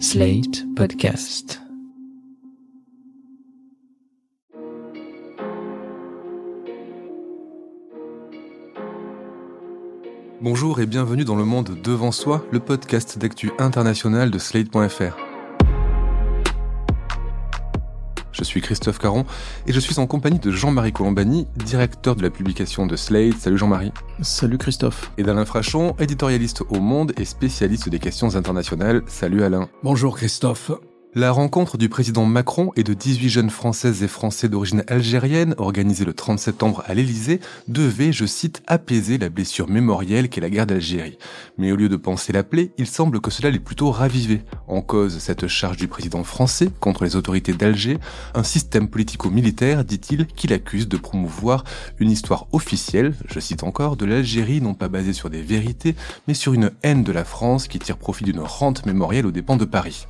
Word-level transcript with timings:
Slate 0.00 0.64
Podcast. 0.74 1.60
Bonjour 10.40 10.80
et 10.80 10.86
bienvenue 10.86 11.24
dans 11.24 11.36
le 11.36 11.44
monde 11.44 11.80
devant 11.82 12.10
soi, 12.12 12.44
le 12.50 12.60
podcast 12.60 13.18
d'actu 13.18 13.52
international 13.58 14.30
de 14.30 14.38
slate.fr. 14.38 15.23
Je 18.44 18.50
suis 18.50 18.60
Christophe 18.60 18.98
Caron 18.98 19.24
et 19.66 19.72
je 19.72 19.80
suis 19.80 19.98
en 19.98 20.06
compagnie 20.06 20.38
de 20.38 20.50
Jean-Marie 20.50 20.92
Colombani, 20.92 21.46
directeur 21.56 22.14
de 22.14 22.22
la 22.22 22.28
publication 22.28 22.86
de 22.86 22.94
Slate. 22.94 23.38
Salut 23.38 23.56
Jean-Marie. 23.56 23.90
Salut 24.20 24.58
Christophe. 24.58 25.12
Et 25.16 25.22
d'Alain 25.22 25.46
Frachon, 25.46 25.96
éditorialiste 25.98 26.60
au 26.68 26.78
Monde 26.78 27.14
et 27.16 27.24
spécialiste 27.24 27.88
des 27.88 27.98
questions 27.98 28.36
internationales. 28.36 29.02
Salut 29.06 29.42
Alain. 29.42 29.70
Bonjour 29.82 30.14
Christophe. 30.14 30.72
La 31.16 31.30
rencontre 31.30 31.78
du 31.78 31.88
président 31.88 32.24
Macron 32.24 32.72
et 32.74 32.82
de 32.82 32.92
18 32.92 33.28
jeunes 33.28 33.50
Françaises 33.50 34.02
et 34.02 34.08
Français 34.08 34.48
d'origine 34.48 34.82
algérienne, 34.88 35.54
organisée 35.58 36.04
le 36.04 36.12
30 36.12 36.40
septembre 36.40 36.82
à 36.88 36.94
l'Élysée, 36.94 37.38
devait, 37.68 38.12
je 38.12 38.26
cite, 38.26 38.64
apaiser 38.66 39.16
la 39.16 39.28
blessure 39.28 39.68
mémorielle 39.68 40.28
qu'est 40.28 40.40
la 40.40 40.50
guerre 40.50 40.66
d'Algérie. 40.66 41.16
Mais 41.56 41.70
au 41.70 41.76
lieu 41.76 41.88
de 41.88 41.94
penser 41.94 42.32
la 42.32 42.42
plaie, 42.42 42.72
il 42.78 42.88
semble 42.88 43.20
que 43.20 43.30
cela 43.30 43.52
l'ait 43.52 43.60
plutôt 43.60 43.92
ravivé. 43.92 44.42
En 44.66 44.82
cause, 44.82 45.18
cette 45.18 45.46
charge 45.46 45.76
du 45.76 45.86
président 45.86 46.24
français 46.24 46.68
contre 46.80 47.04
les 47.04 47.14
autorités 47.14 47.52
d'Alger, 47.52 47.98
un 48.34 48.42
système 48.42 48.88
politico-militaire, 48.88 49.84
dit-il, 49.84 50.26
qu'il 50.26 50.52
accuse 50.52 50.88
de 50.88 50.96
promouvoir 50.96 51.62
une 52.00 52.10
histoire 52.10 52.48
officielle, 52.50 53.14
je 53.30 53.38
cite 53.38 53.62
encore, 53.62 53.96
de 53.96 54.04
l'Algérie 54.04 54.60
non 54.60 54.74
pas 54.74 54.88
basée 54.88 55.12
sur 55.12 55.30
des 55.30 55.42
vérités, 55.42 55.94
mais 56.26 56.34
sur 56.34 56.54
une 56.54 56.72
haine 56.82 57.04
de 57.04 57.12
la 57.12 57.24
France 57.24 57.68
qui 57.68 57.78
tire 57.78 57.98
profit 57.98 58.24
d'une 58.24 58.40
rente 58.40 58.84
mémorielle 58.84 59.26
aux 59.26 59.30
dépens 59.30 59.56
de 59.56 59.64
Paris. 59.64 60.08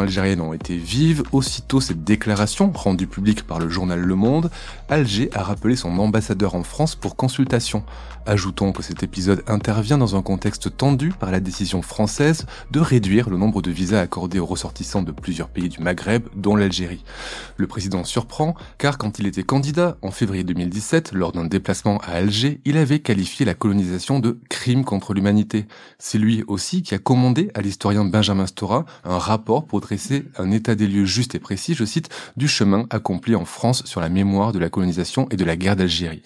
Algériennes 0.00 0.40
ont 0.40 0.52
été 0.52 0.76
vives. 0.76 1.22
Aussitôt 1.32 1.80
cette 1.80 2.04
déclaration, 2.04 2.72
rendue 2.74 3.06
publique 3.06 3.46
par 3.46 3.58
le 3.58 3.68
journal 3.68 4.00
Le 4.00 4.14
Monde, 4.14 4.50
Alger 4.88 5.30
a 5.34 5.42
rappelé 5.42 5.76
son 5.76 5.98
ambassadeur 5.98 6.54
en 6.54 6.62
France 6.62 6.94
pour 6.94 7.16
consultation. 7.16 7.84
Ajoutons 8.26 8.72
que 8.72 8.82
cet 8.82 9.02
épisode 9.02 9.42
intervient 9.46 9.96
dans 9.96 10.14
un 10.14 10.20
contexte 10.20 10.76
tendu 10.76 11.12
par 11.18 11.30
la 11.30 11.40
décision 11.40 11.80
française 11.80 12.44
de 12.70 12.78
réduire 12.78 13.30
le 13.30 13.38
nombre 13.38 13.62
de 13.62 13.70
visas 13.70 14.02
accordés 14.02 14.38
aux 14.38 14.44
ressortissants 14.44 15.02
de 15.02 15.12
plusieurs 15.12 15.48
pays 15.48 15.70
du 15.70 15.80
Maghreb, 15.80 16.24
dont 16.36 16.54
l'Algérie. 16.54 17.04
Le 17.56 17.66
président 17.66 18.04
surprend, 18.04 18.54
car 18.76 18.98
quand 18.98 19.18
il 19.18 19.26
était 19.26 19.44
candidat, 19.44 19.96
en 20.02 20.10
février 20.10 20.44
2017, 20.44 21.12
lors 21.12 21.32
d'un 21.32 21.46
déplacement 21.46 21.98
à 21.98 22.12
Alger, 22.12 22.60
il 22.66 22.76
avait 22.76 22.98
qualifié 22.98 23.46
la 23.46 23.54
colonisation 23.54 24.18
de 24.20 24.38
crime 24.50 24.84
contre 24.84 25.14
l'humanité. 25.14 25.66
C'est 25.98 26.18
lui 26.18 26.44
aussi 26.48 26.82
qui 26.82 26.94
a 26.94 26.98
commandé 26.98 27.50
à 27.54 27.62
l'historien 27.62 28.04
Benjamin 28.04 28.46
Stora 28.46 28.84
un 29.04 29.18
rapport 29.18 29.64
pour 29.64 29.80
un 30.38 30.50
état 30.50 30.74
des 30.74 30.86
lieux 30.86 31.04
juste 31.04 31.34
et 31.34 31.38
précis, 31.38 31.74
je 31.74 31.84
cite, 31.84 32.08
du 32.36 32.48
chemin 32.48 32.86
accompli 32.90 33.34
en 33.34 33.44
France 33.44 33.84
sur 33.84 34.00
la 34.00 34.08
mémoire 34.08 34.52
de 34.52 34.58
la 34.58 34.70
colonisation 34.70 35.28
et 35.30 35.36
de 35.36 35.44
la 35.44 35.56
guerre 35.56 35.76
d'Algérie. 35.76 36.22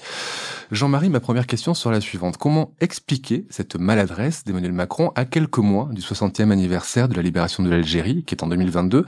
Jean-Marie, 0.70 1.10
ma 1.10 1.20
première 1.20 1.46
question 1.46 1.74
sera 1.74 1.92
la 1.92 2.00
suivante. 2.00 2.38
Comment 2.38 2.72
expliquer 2.80 3.46
cette 3.50 3.76
maladresse 3.76 4.44
d'Emmanuel 4.44 4.72
Macron 4.72 5.12
à 5.14 5.24
quelques 5.24 5.58
mois 5.58 5.88
du 5.92 6.00
60e 6.00 6.50
anniversaire 6.50 7.08
de 7.08 7.14
la 7.14 7.22
libération 7.22 7.62
de 7.62 7.68
l'Algérie, 7.68 8.24
qui 8.24 8.34
est 8.34 8.42
en 8.42 8.48
2022 8.48 9.04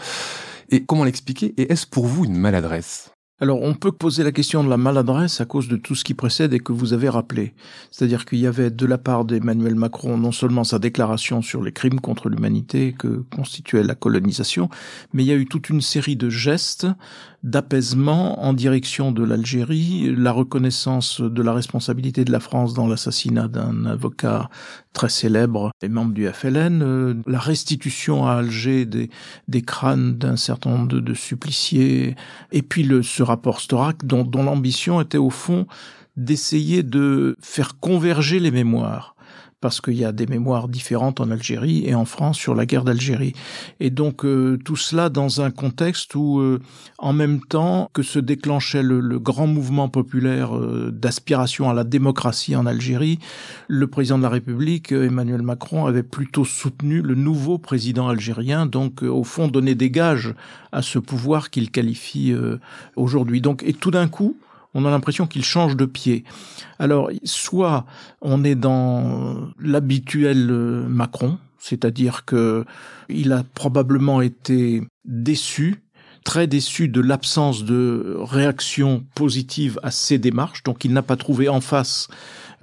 Et 0.70 0.84
comment 0.84 1.04
l'expliquer? 1.04 1.54
Et 1.56 1.72
est-ce 1.72 1.86
pour 1.86 2.06
vous 2.06 2.24
une 2.24 2.36
maladresse? 2.36 3.13
Alors, 3.40 3.60
on 3.62 3.74
peut 3.74 3.90
poser 3.90 4.22
la 4.22 4.30
question 4.30 4.62
de 4.62 4.70
la 4.70 4.76
maladresse 4.76 5.40
à 5.40 5.44
cause 5.44 5.66
de 5.66 5.76
tout 5.76 5.96
ce 5.96 6.04
qui 6.04 6.14
précède 6.14 6.54
et 6.54 6.60
que 6.60 6.72
vous 6.72 6.92
avez 6.92 7.08
rappelé. 7.08 7.52
C'est-à-dire 7.90 8.26
qu'il 8.26 8.38
y 8.38 8.46
avait 8.46 8.70
de 8.70 8.86
la 8.86 8.96
part 8.96 9.24
d'Emmanuel 9.24 9.74
Macron 9.74 10.16
non 10.16 10.30
seulement 10.30 10.62
sa 10.62 10.78
déclaration 10.78 11.42
sur 11.42 11.60
les 11.60 11.72
crimes 11.72 11.98
contre 11.98 12.28
l'humanité 12.28 12.94
que 12.96 13.24
constituait 13.34 13.82
la 13.82 13.96
colonisation, 13.96 14.68
mais 15.12 15.24
il 15.24 15.26
y 15.26 15.32
a 15.32 15.36
eu 15.36 15.46
toute 15.46 15.68
une 15.68 15.80
série 15.80 16.14
de 16.14 16.30
gestes 16.30 16.86
d'apaisement 17.44 18.42
en 18.42 18.54
direction 18.54 19.12
de 19.12 19.22
l'Algérie, 19.22 20.12
la 20.16 20.32
reconnaissance 20.32 21.20
de 21.20 21.42
la 21.42 21.52
responsabilité 21.52 22.24
de 22.24 22.32
la 22.32 22.40
France 22.40 22.72
dans 22.72 22.88
l'assassinat 22.88 23.48
d'un 23.48 23.84
avocat 23.84 24.48
très 24.94 25.10
célèbre 25.10 25.70
et 25.82 25.90
membre 25.90 26.14
du 26.14 26.26
FLN, 26.26 26.82
euh, 26.82 27.14
la 27.26 27.38
restitution 27.38 28.26
à 28.26 28.36
Alger 28.36 28.86
des, 28.86 29.62
crânes 29.62 30.16
d'un 30.16 30.36
certain 30.36 30.70
nombre 30.70 30.88
de, 30.88 31.00
de, 31.00 31.12
suppliciés, 31.12 32.16
et 32.50 32.62
puis 32.62 32.82
le, 32.82 33.02
ce 33.02 33.22
rapport 33.22 33.60
Storac 33.60 34.06
dont, 34.06 34.24
dont 34.24 34.42
l'ambition 34.42 35.02
était 35.02 35.18
au 35.18 35.30
fond 35.30 35.66
d'essayer 36.16 36.82
de 36.82 37.36
faire 37.40 37.78
converger 37.78 38.40
les 38.40 38.52
mémoires 38.52 39.13
parce 39.64 39.80
qu'il 39.80 39.94
y 39.94 40.04
a 40.04 40.12
des 40.12 40.26
mémoires 40.26 40.68
différentes 40.68 41.20
en 41.22 41.30
Algérie 41.30 41.84
et 41.86 41.94
en 41.94 42.04
France 42.04 42.36
sur 42.36 42.54
la 42.54 42.66
guerre 42.66 42.84
d'Algérie. 42.84 43.32
Et 43.80 43.88
donc 43.88 44.26
euh, 44.26 44.58
tout 44.62 44.76
cela 44.76 45.08
dans 45.08 45.40
un 45.40 45.50
contexte 45.50 46.14
où, 46.16 46.38
euh, 46.38 46.60
en 46.98 47.14
même 47.14 47.40
temps 47.40 47.88
que 47.94 48.02
se 48.02 48.18
déclenchait 48.18 48.82
le, 48.82 49.00
le 49.00 49.18
grand 49.18 49.46
mouvement 49.46 49.88
populaire 49.88 50.54
euh, 50.54 50.90
d'aspiration 50.92 51.70
à 51.70 51.72
la 51.72 51.84
démocratie 51.84 52.54
en 52.54 52.66
Algérie, 52.66 53.20
le 53.66 53.86
président 53.86 54.18
de 54.18 54.24
la 54.24 54.28
République, 54.28 54.92
Emmanuel 54.92 55.40
Macron, 55.40 55.86
avait 55.86 56.02
plutôt 56.02 56.44
soutenu 56.44 57.00
le 57.00 57.14
nouveau 57.14 57.56
président 57.56 58.10
algérien, 58.10 58.66
donc 58.66 59.02
au 59.02 59.24
fond 59.24 59.48
donné 59.48 59.74
des 59.74 59.90
gages 59.90 60.34
à 60.72 60.82
ce 60.82 60.98
pouvoir 60.98 61.48
qu'il 61.48 61.70
qualifie 61.70 62.34
aujourd'hui. 62.96 63.40
Donc 63.40 63.62
et 63.62 63.72
tout 63.72 63.90
d'un 63.90 64.08
coup, 64.08 64.36
on 64.74 64.84
a 64.84 64.90
l'impression 64.90 65.26
qu'il 65.26 65.44
change 65.44 65.76
de 65.76 65.84
pied. 65.84 66.24
Alors, 66.78 67.10
soit 67.22 67.86
on 68.20 68.44
est 68.44 68.56
dans 68.56 69.48
l'habituel 69.58 70.50
euh, 70.50 70.86
Macron, 70.88 71.38
c'est-à-dire 71.58 72.24
que 72.24 72.64
il 73.08 73.32
a 73.32 73.44
probablement 73.54 74.20
été 74.20 74.82
déçu 75.04 75.84
très 76.24 76.46
déçu 76.46 76.88
de 76.88 77.00
l'absence 77.00 77.64
de 77.64 78.16
réaction 78.18 79.04
positive 79.14 79.78
à 79.82 79.90
ses 79.90 80.18
démarches, 80.18 80.62
donc 80.62 80.84
il 80.84 80.92
n'a 80.92 81.02
pas 81.02 81.16
trouvé 81.16 81.48
en 81.48 81.60
face 81.60 82.08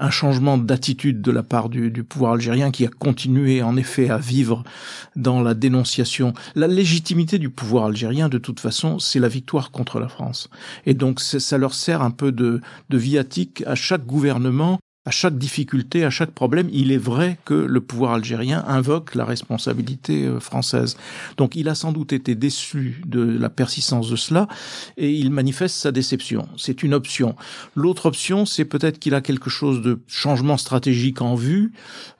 un 0.01 0.09
changement 0.09 0.57
d'attitude 0.57 1.21
de 1.21 1.31
la 1.31 1.43
part 1.43 1.69
du, 1.69 2.03
pouvoir 2.03 2.33
algérien 2.33 2.71
qui 2.71 2.85
a 2.85 2.89
continué 2.89 3.61
en 3.61 3.77
effet 3.77 4.09
à 4.09 4.17
vivre 4.17 4.63
dans 5.15 5.41
la 5.41 5.53
dénonciation. 5.53 6.33
La 6.55 6.67
légitimité 6.67 7.37
du 7.37 7.49
pouvoir 7.49 7.85
algérien, 7.85 8.27
de 8.27 8.39
toute 8.39 8.59
façon, 8.59 8.99
c'est 8.99 9.19
la 9.19 9.27
victoire 9.27 9.71
contre 9.71 9.99
la 9.99 10.09
France. 10.09 10.49
Et 10.85 10.95
donc 10.95 11.19
ça 11.21 11.57
leur 11.57 11.75
sert 11.75 12.01
un 12.01 12.11
peu 12.11 12.31
de, 12.31 12.61
de 12.89 12.97
viatique 12.97 13.63
à 13.67 13.75
chaque 13.75 14.05
gouvernement 14.05 14.79
à 15.03 15.09
chaque 15.09 15.39
difficulté, 15.39 16.05
à 16.05 16.11
chaque 16.11 16.29
problème, 16.29 16.69
il 16.71 16.91
est 16.91 16.97
vrai 16.97 17.39
que 17.43 17.55
le 17.55 17.81
pouvoir 17.81 18.13
algérien 18.13 18.63
invoque 18.67 19.15
la 19.15 19.25
responsabilité 19.25 20.25
euh, 20.25 20.39
française. 20.39 20.95
Donc 21.37 21.55
il 21.55 21.69
a 21.69 21.75
sans 21.75 21.91
doute 21.91 22.13
été 22.13 22.35
déçu 22.35 23.01
de 23.07 23.21
la 23.21 23.49
persistance 23.49 24.09
de 24.11 24.15
cela 24.15 24.47
et 24.97 25.11
il 25.11 25.31
manifeste 25.31 25.75
sa 25.75 25.91
déception. 25.91 26.47
C'est 26.55 26.83
une 26.83 26.93
option. 26.93 27.35
L'autre 27.75 28.05
option, 28.05 28.45
c'est 28.45 28.65
peut-être 28.65 28.99
qu'il 28.99 29.15
a 29.15 29.21
quelque 29.21 29.49
chose 29.49 29.81
de 29.81 30.01
changement 30.05 30.57
stratégique 30.57 31.21
en 31.23 31.33
vue, 31.33 31.71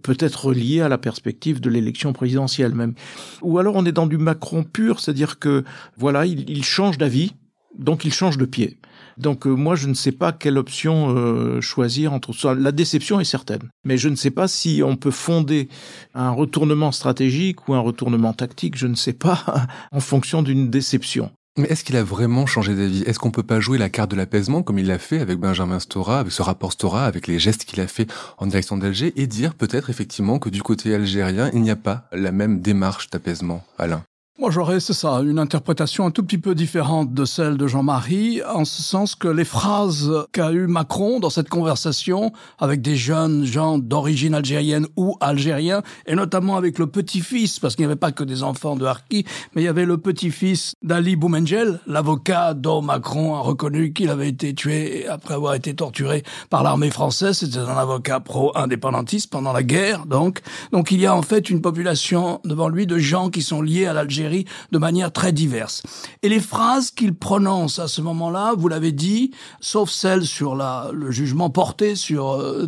peut-être 0.01 0.51
lié 0.51 0.81
à 0.81 0.89
la 0.89 0.97
perspective 0.97 1.61
de 1.61 1.69
l'élection 1.69 2.13
présidentielle 2.13 2.73
même. 2.73 2.95
Ou 3.43 3.59
alors 3.59 3.75
on 3.75 3.85
est 3.85 3.91
dans 3.91 4.07
du 4.07 4.17
Macron 4.17 4.63
pur, 4.63 4.99
c'est-à-dire 4.99 5.37
que 5.37 5.63
voilà, 5.97 6.25
il, 6.25 6.49
il 6.49 6.63
change 6.63 6.97
d'avis, 6.97 7.33
donc 7.77 8.05
il 8.05 8.13
change 8.13 8.39
de 8.39 8.45
pied. 8.45 8.79
Donc 9.17 9.47
euh, 9.47 9.51
moi, 9.51 9.75
je 9.75 9.87
ne 9.87 9.93
sais 9.93 10.11
pas 10.11 10.31
quelle 10.31 10.57
option 10.57 11.15
euh, 11.15 11.61
choisir 11.61 12.13
entre 12.13 12.33
ça. 12.33 12.53
La 12.53 12.71
déception 12.71 13.19
est 13.19 13.25
certaine, 13.25 13.69
mais 13.83 13.97
je 13.97 14.09
ne 14.09 14.15
sais 14.15 14.31
pas 14.31 14.47
si 14.47 14.81
on 14.85 14.95
peut 14.95 15.11
fonder 15.11 15.69
un 16.13 16.31
retournement 16.31 16.91
stratégique 16.91 17.67
ou 17.67 17.73
un 17.73 17.79
retournement 17.79 18.33
tactique, 18.33 18.77
je 18.77 18.87
ne 18.87 18.95
sais 18.95 19.13
pas, 19.13 19.67
en 19.91 19.99
fonction 19.99 20.43
d'une 20.43 20.69
déception. 20.69 21.31
Mais 21.57 21.67
est-ce 21.67 21.83
qu'il 21.83 21.97
a 21.97 22.03
vraiment 22.03 22.45
changé 22.45 22.73
d'avis? 22.73 23.03
Est-ce 23.03 23.19
qu'on 23.19 23.29
peut 23.29 23.43
pas 23.43 23.59
jouer 23.59 23.77
la 23.77 23.89
carte 23.89 24.09
de 24.11 24.15
l'apaisement 24.15 24.63
comme 24.63 24.79
il 24.79 24.87
l'a 24.87 24.99
fait 24.99 25.19
avec 25.19 25.37
Benjamin 25.37 25.79
Stora, 25.79 26.19
avec 26.19 26.31
ce 26.31 26.41
rapport 26.41 26.71
Stora, 26.71 27.05
avec 27.05 27.27
les 27.27 27.39
gestes 27.39 27.65
qu'il 27.65 27.81
a 27.81 27.87
fait 27.87 28.09
en 28.37 28.47
direction 28.47 28.77
d'Alger, 28.77 29.11
et 29.17 29.27
dire 29.27 29.53
peut-être 29.53 29.89
effectivement 29.89 30.39
que 30.39 30.47
du 30.47 30.63
côté 30.63 30.95
algérien, 30.95 31.49
il 31.53 31.61
n'y 31.61 31.69
a 31.69 31.75
pas 31.75 32.07
la 32.13 32.31
même 32.31 32.61
démarche 32.61 33.09
d'apaisement, 33.09 33.65
Alain? 33.77 34.03
Moi, 34.41 34.49
j'aurais, 34.49 34.79
c'est 34.79 34.93
ça, 34.93 35.21
une 35.23 35.37
interprétation 35.37 36.07
un 36.07 36.09
tout 36.09 36.23
petit 36.23 36.39
peu 36.39 36.55
différente 36.55 37.13
de 37.13 37.25
celle 37.25 37.57
de 37.57 37.67
Jean-Marie, 37.67 38.41
en 38.51 38.65
ce 38.65 38.81
sens 38.81 39.13
que 39.13 39.27
les 39.27 39.45
phrases 39.45 40.11
qu'a 40.31 40.51
eu 40.51 40.65
Macron 40.65 41.19
dans 41.19 41.29
cette 41.29 41.47
conversation 41.47 42.31
avec 42.57 42.81
des 42.81 42.95
jeunes 42.95 43.45
gens 43.45 43.77
d'origine 43.77 44.33
algérienne 44.33 44.87
ou 44.95 45.15
algériens, 45.19 45.83
et 46.07 46.15
notamment 46.15 46.57
avec 46.57 46.79
le 46.79 46.87
petit-fils, 46.87 47.59
parce 47.59 47.75
qu'il 47.75 47.85
n'y 47.85 47.91
avait 47.91 47.99
pas 47.99 48.11
que 48.11 48.23
des 48.23 48.41
enfants 48.41 48.75
de 48.75 48.83
Harki, 48.83 49.25
mais 49.53 49.61
il 49.61 49.65
y 49.65 49.67
avait 49.67 49.85
le 49.85 49.99
petit-fils 49.99 50.73
d'Ali 50.81 51.15
Boumengel, 51.15 51.79
l'avocat 51.85 52.55
dont 52.55 52.81
Macron 52.81 53.35
a 53.35 53.41
reconnu 53.41 53.93
qu'il 53.93 54.09
avait 54.09 54.29
été 54.29 54.55
tué 54.55 55.07
après 55.07 55.35
avoir 55.35 55.53
été 55.53 55.75
torturé 55.75 56.23
par 56.49 56.63
l'armée 56.63 56.89
française. 56.89 57.37
C'était 57.37 57.59
un 57.59 57.77
avocat 57.77 58.19
pro-indépendantiste 58.19 59.29
pendant 59.29 59.53
la 59.53 59.61
guerre, 59.61 60.07
donc. 60.07 60.41
Donc 60.71 60.89
il 60.89 60.99
y 60.99 61.05
a 61.05 61.15
en 61.15 61.21
fait 61.21 61.51
une 61.51 61.61
population 61.61 62.41
devant 62.43 62.69
lui 62.69 62.87
de 62.87 62.97
gens 62.97 63.29
qui 63.29 63.43
sont 63.43 63.61
liés 63.61 63.85
à 63.85 63.93
l'Algérie 63.93 64.30
de 64.71 64.77
manière 64.77 65.11
très 65.11 65.31
diverse. 65.31 65.83
Et 66.23 66.29
les 66.29 66.39
phrases 66.39 66.91
qu'il 66.91 67.13
prononce 67.13 67.79
à 67.79 67.87
ce 67.87 68.01
moment-là, 68.01 68.53
vous 68.57 68.67
l'avez 68.67 68.91
dit, 68.91 69.31
sauf 69.59 69.89
celles 69.89 70.25
sur 70.25 70.55
la, 70.55 70.89
le 70.93 71.11
jugement 71.11 71.49
porté 71.49 71.95
sur 71.95 72.31
euh, 72.31 72.67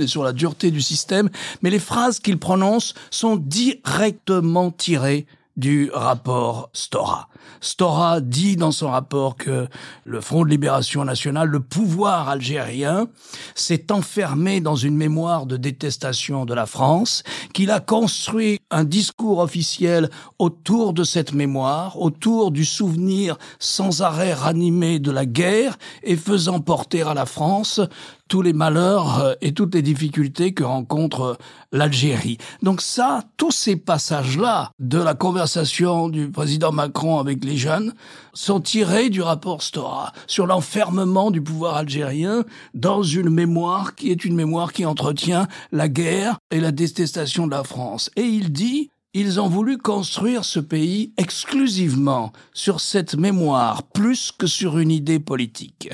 et 0.00 0.06
sur 0.06 0.24
la 0.24 0.32
dureté 0.32 0.70
du 0.70 0.80
système, 0.80 1.30
mais 1.62 1.70
les 1.70 1.78
phrases 1.78 2.18
qu'il 2.18 2.38
prononce 2.38 2.94
sont 3.10 3.36
directement 3.36 4.70
tirées 4.70 5.26
du 5.56 5.90
rapport 5.92 6.70
Stora. 6.72 7.28
Stora 7.60 8.20
dit 8.20 8.56
dans 8.56 8.72
son 8.72 8.90
rapport 8.90 9.36
que 9.36 9.66
le 10.04 10.20
Front 10.20 10.44
de 10.44 10.50
libération 10.50 11.04
nationale, 11.04 11.48
le 11.48 11.60
pouvoir 11.60 12.28
algérien, 12.28 13.06
s'est 13.54 13.90
enfermé 13.90 14.60
dans 14.60 14.76
une 14.76 14.96
mémoire 14.96 15.46
de 15.46 15.56
détestation 15.56 16.44
de 16.44 16.54
la 16.54 16.66
France, 16.66 17.22
qu'il 17.52 17.70
a 17.70 17.80
construit 17.80 18.60
un 18.70 18.84
discours 18.84 19.38
officiel 19.38 20.10
autour 20.38 20.92
de 20.92 21.04
cette 21.04 21.32
mémoire, 21.32 22.00
autour 22.00 22.50
du 22.50 22.64
souvenir 22.64 23.36
sans 23.58 24.02
arrêt 24.02 24.34
ranimé 24.34 24.98
de 24.98 25.10
la 25.10 25.26
guerre 25.26 25.76
et 26.02 26.16
faisant 26.16 26.60
porter 26.60 27.02
à 27.02 27.14
la 27.14 27.26
France 27.26 27.80
tous 28.28 28.42
les 28.42 28.52
malheurs 28.52 29.20
euh, 29.20 29.34
et 29.42 29.52
toutes 29.52 29.74
les 29.74 29.82
difficultés 29.82 30.54
que 30.54 30.64
rencontre 30.64 31.36
l'Algérie. 31.72 32.38
Donc 32.62 32.80
ça, 32.80 33.22
tous 33.36 33.50
ces 33.50 33.76
passages-là 33.76 34.70
de 34.78 34.98
la 34.98 35.14
conversation 35.14 36.08
du 36.08 36.30
président 36.30 36.72
Macron 36.72 37.18
avec 37.18 37.33
les 37.42 37.56
jeunes 37.56 37.94
sont 38.32 38.60
tirés 38.60 39.10
du 39.10 39.22
rapport 39.22 39.62
Stora 39.62 40.12
sur 40.26 40.46
l'enfermement 40.46 41.30
du 41.30 41.42
pouvoir 41.42 41.76
algérien 41.76 42.44
dans 42.74 43.02
une 43.02 43.30
mémoire 43.30 43.94
qui 43.94 44.10
est 44.10 44.24
une 44.24 44.34
mémoire 44.34 44.72
qui 44.72 44.86
entretient 44.86 45.48
la 45.72 45.88
guerre 45.88 46.38
et 46.50 46.60
la 46.60 46.72
détestation 46.72 47.46
de 47.46 47.52
la 47.52 47.64
France. 47.64 48.10
Et 48.16 48.22
il 48.22 48.52
dit, 48.52 48.90
ils 49.14 49.40
ont 49.40 49.48
voulu 49.48 49.78
construire 49.78 50.44
ce 50.44 50.58
pays 50.58 51.12
exclusivement 51.16 52.32
sur 52.52 52.80
cette 52.80 53.14
mémoire 53.14 53.84
plus 53.84 54.32
que 54.32 54.48
sur 54.48 54.78
une 54.78 54.90
idée 54.90 55.20
politique. 55.20 55.90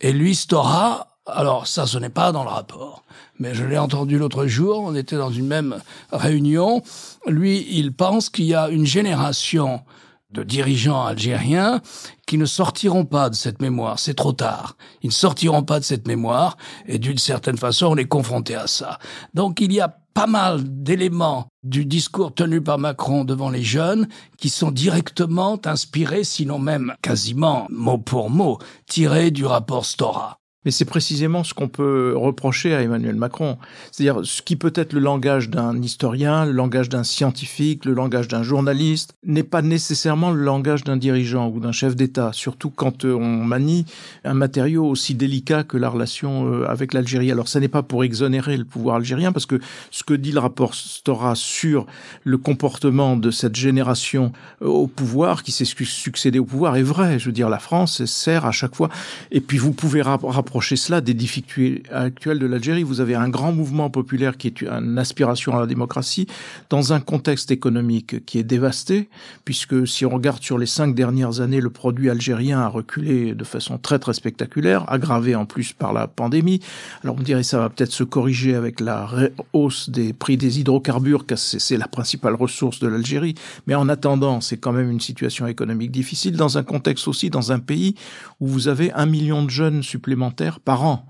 Et 0.00 0.12
lui, 0.12 0.34
Stora, 0.34 1.08
alors 1.26 1.66
ça, 1.66 1.86
ce 1.86 1.98
n'est 1.98 2.08
pas 2.08 2.32
dans 2.32 2.42
le 2.42 2.48
rapport, 2.50 3.04
mais 3.38 3.54
je 3.54 3.64
l'ai 3.64 3.78
entendu 3.78 4.18
l'autre 4.18 4.46
jour, 4.46 4.80
on 4.80 4.94
était 4.94 5.16
dans 5.16 5.30
une 5.30 5.46
même 5.46 5.80
réunion. 6.10 6.82
Lui, 7.26 7.66
il 7.70 7.92
pense 7.92 8.30
qu'il 8.30 8.46
y 8.46 8.54
a 8.54 8.68
une 8.70 8.86
génération 8.86 9.82
de 10.30 10.42
dirigeants 10.42 11.04
algériens 11.04 11.80
qui 12.26 12.36
ne 12.38 12.44
sortiront 12.44 13.04
pas 13.04 13.30
de 13.30 13.34
cette 13.34 13.62
mémoire. 13.62 13.98
C'est 13.98 14.14
trop 14.14 14.32
tard. 14.32 14.76
Ils 15.02 15.08
ne 15.08 15.12
sortiront 15.12 15.62
pas 15.62 15.80
de 15.80 15.84
cette 15.84 16.06
mémoire 16.06 16.56
et 16.86 16.98
d'une 16.98 17.18
certaine 17.18 17.56
façon, 17.56 17.86
on 17.86 17.96
est 17.96 18.04
confronté 18.04 18.54
à 18.54 18.66
ça. 18.66 18.98
Donc 19.34 19.60
il 19.60 19.72
y 19.72 19.80
a 19.80 19.96
pas 20.14 20.26
mal 20.26 20.60
d'éléments 20.64 21.46
du 21.62 21.84
discours 21.84 22.34
tenu 22.34 22.60
par 22.60 22.78
Macron 22.78 23.24
devant 23.24 23.50
les 23.50 23.62
jeunes 23.62 24.08
qui 24.36 24.48
sont 24.48 24.72
directement 24.72 25.60
inspirés, 25.64 26.24
sinon 26.24 26.58
même 26.58 26.94
quasiment 27.02 27.66
mot 27.70 27.98
pour 27.98 28.28
mot, 28.28 28.58
tirés 28.86 29.30
du 29.30 29.46
rapport 29.46 29.86
Stora. 29.86 30.37
Mais 30.64 30.72
c'est 30.72 30.84
précisément 30.84 31.44
ce 31.44 31.54
qu'on 31.54 31.68
peut 31.68 32.14
reprocher 32.16 32.74
à 32.74 32.82
Emmanuel 32.82 33.14
Macron. 33.14 33.58
C'est-à-dire 33.92 34.22
ce 34.24 34.42
qui 34.42 34.56
peut 34.56 34.72
être 34.74 34.92
le 34.92 34.98
langage 34.98 35.50
d'un 35.50 35.80
historien, 35.80 36.44
le 36.44 36.50
langage 36.50 36.88
d'un 36.88 37.04
scientifique, 37.04 37.84
le 37.84 37.94
langage 37.94 38.26
d'un 38.26 38.42
journaliste, 38.42 39.14
n'est 39.24 39.44
pas 39.44 39.62
nécessairement 39.62 40.32
le 40.32 40.42
langage 40.42 40.82
d'un 40.82 40.96
dirigeant 40.96 41.48
ou 41.48 41.60
d'un 41.60 41.70
chef 41.70 41.94
d'État, 41.94 42.30
surtout 42.32 42.70
quand 42.70 43.04
euh, 43.04 43.14
on 43.14 43.44
manie 43.44 43.84
un 44.24 44.34
matériau 44.34 44.84
aussi 44.84 45.14
délicat 45.14 45.62
que 45.62 45.76
la 45.76 45.88
relation 45.88 46.52
euh, 46.52 46.68
avec 46.68 46.92
l'Algérie. 46.92 47.30
Alors 47.30 47.46
ça 47.46 47.60
n'est 47.60 47.68
pas 47.68 47.84
pour 47.84 48.02
exonérer 48.02 48.56
le 48.56 48.64
pouvoir 48.64 48.96
algérien, 48.96 49.30
parce 49.30 49.46
que 49.46 49.60
ce 49.92 50.02
que 50.02 50.14
dit 50.14 50.32
le 50.32 50.40
rapport 50.40 50.74
Stora 50.74 51.36
sur 51.36 51.86
le 52.24 52.36
comportement 52.36 53.16
de 53.16 53.30
cette 53.30 53.54
génération 53.54 54.32
euh, 54.62 54.66
au 54.66 54.88
pouvoir, 54.88 55.44
qui 55.44 55.52
s'est 55.52 55.64
succédé 55.64 56.40
au 56.40 56.44
pouvoir, 56.44 56.76
est 56.76 56.82
vrai. 56.82 57.20
Je 57.20 57.26
veux 57.26 57.32
dire, 57.32 57.48
la 57.48 57.60
France 57.60 58.04
sert 58.06 58.44
à 58.44 58.50
chaque 58.50 58.74
fois. 58.74 58.88
Et 59.30 59.40
puis 59.40 59.58
vous 59.58 59.72
pouvez 59.72 60.02
rapprocher 60.02 60.47
rapprocher 60.48 60.76
cela 60.76 61.02
des 61.02 61.12
difficultés 61.12 61.82
actuelles 61.92 62.38
de 62.38 62.46
l'Algérie. 62.46 62.82
Vous 62.82 63.02
avez 63.02 63.14
un 63.14 63.28
grand 63.28 63.52
mouvement 63.52 63.90
populaire 63.90 64.38
qui 64.38 64.46
est 64.46 64.62
une 64.62 64.96
aspiration 64.96 65.54
à 65.54 65.60
la 65.60 65.66
démocratie 65.66 66.26
dans 66.70 66.94
un 66.94 67.00
contexte 67.00 67.50
économique 67.50 68.24
qui 68.24 68.38
est 68.38 68.44
dévasté, 68.44 69.10
puisque 69.44 69.86
si 69.86 70.06
on 70.06 70.08
regarde 70.08 70.42
sur 70.42 70.56
les 70.56 70.64
cinq 70.64 70.94
dernières 70.94 71.42
années, 71.42 71.60
le 71.60 71.68
produit 71.68 72.08
algérien 72.08 72.60
a 72.60 72.68
reculé 72.68 73.34
de 73.34 73.44
façon 73.44 73.76
très 73.76 73.98
très 73.98 74.14
spectaculaire, 74.14 74.90
aggravé 74.90 75.34
en 75.34 75.44
plus 75.44 75.74
par 75.74 75.92
la 75.92 76.06
pandémie. 76.06 76.60
Alors 77.04 77.16
on 77.18 77.22
dirait 77.22 77.42
ça 77.42 77.58
va 77.58 77.68
peut-être 77.68 77.92
se 77.92 78.04
corriger 78.04 78.54
avec 78.54 78.80
la 78.80 79.06
hausse 79.52 79.90
des 79.90 80.14
prix 80.14 80.38
des 80.38 80.60
hydrocarbures, 80.60 81.26
car 81.26 81.36
c'est 81.36 81.76
la 81.76 81.88
principale 81.88 82.34
ressource 82.34 82.78
de 82.78 82.88
l'Algérie. 82.88 83.34
Mais 83.66 83.74
en 83.74 83.90
attendant, 83.90 84.40
c'est 84.40 84.56
quand 84.56 84.72
même 84.72 84.90
une 84.90 85.00
situation 85.00 85.46
économique 85.46 85.90
difficile 85.90 86.36
dans 86.36 86.56
un 86.56 86.62
contexte 86.62 87.06
aussi, 87.06 87.28
dans 87.28 87.52
un 87.52 87.58
pays 87.58 87.96
où 88.40 88.46
vous 88.46 88.68
avez 88.68 88.90
un 88.92 89.04
million 89.04 89.44
de 89.44 89.50
jeunes 89.50 89.82
supplémentaires 89.82 90.37
par 90.64 90.84
an. 90.84 91.06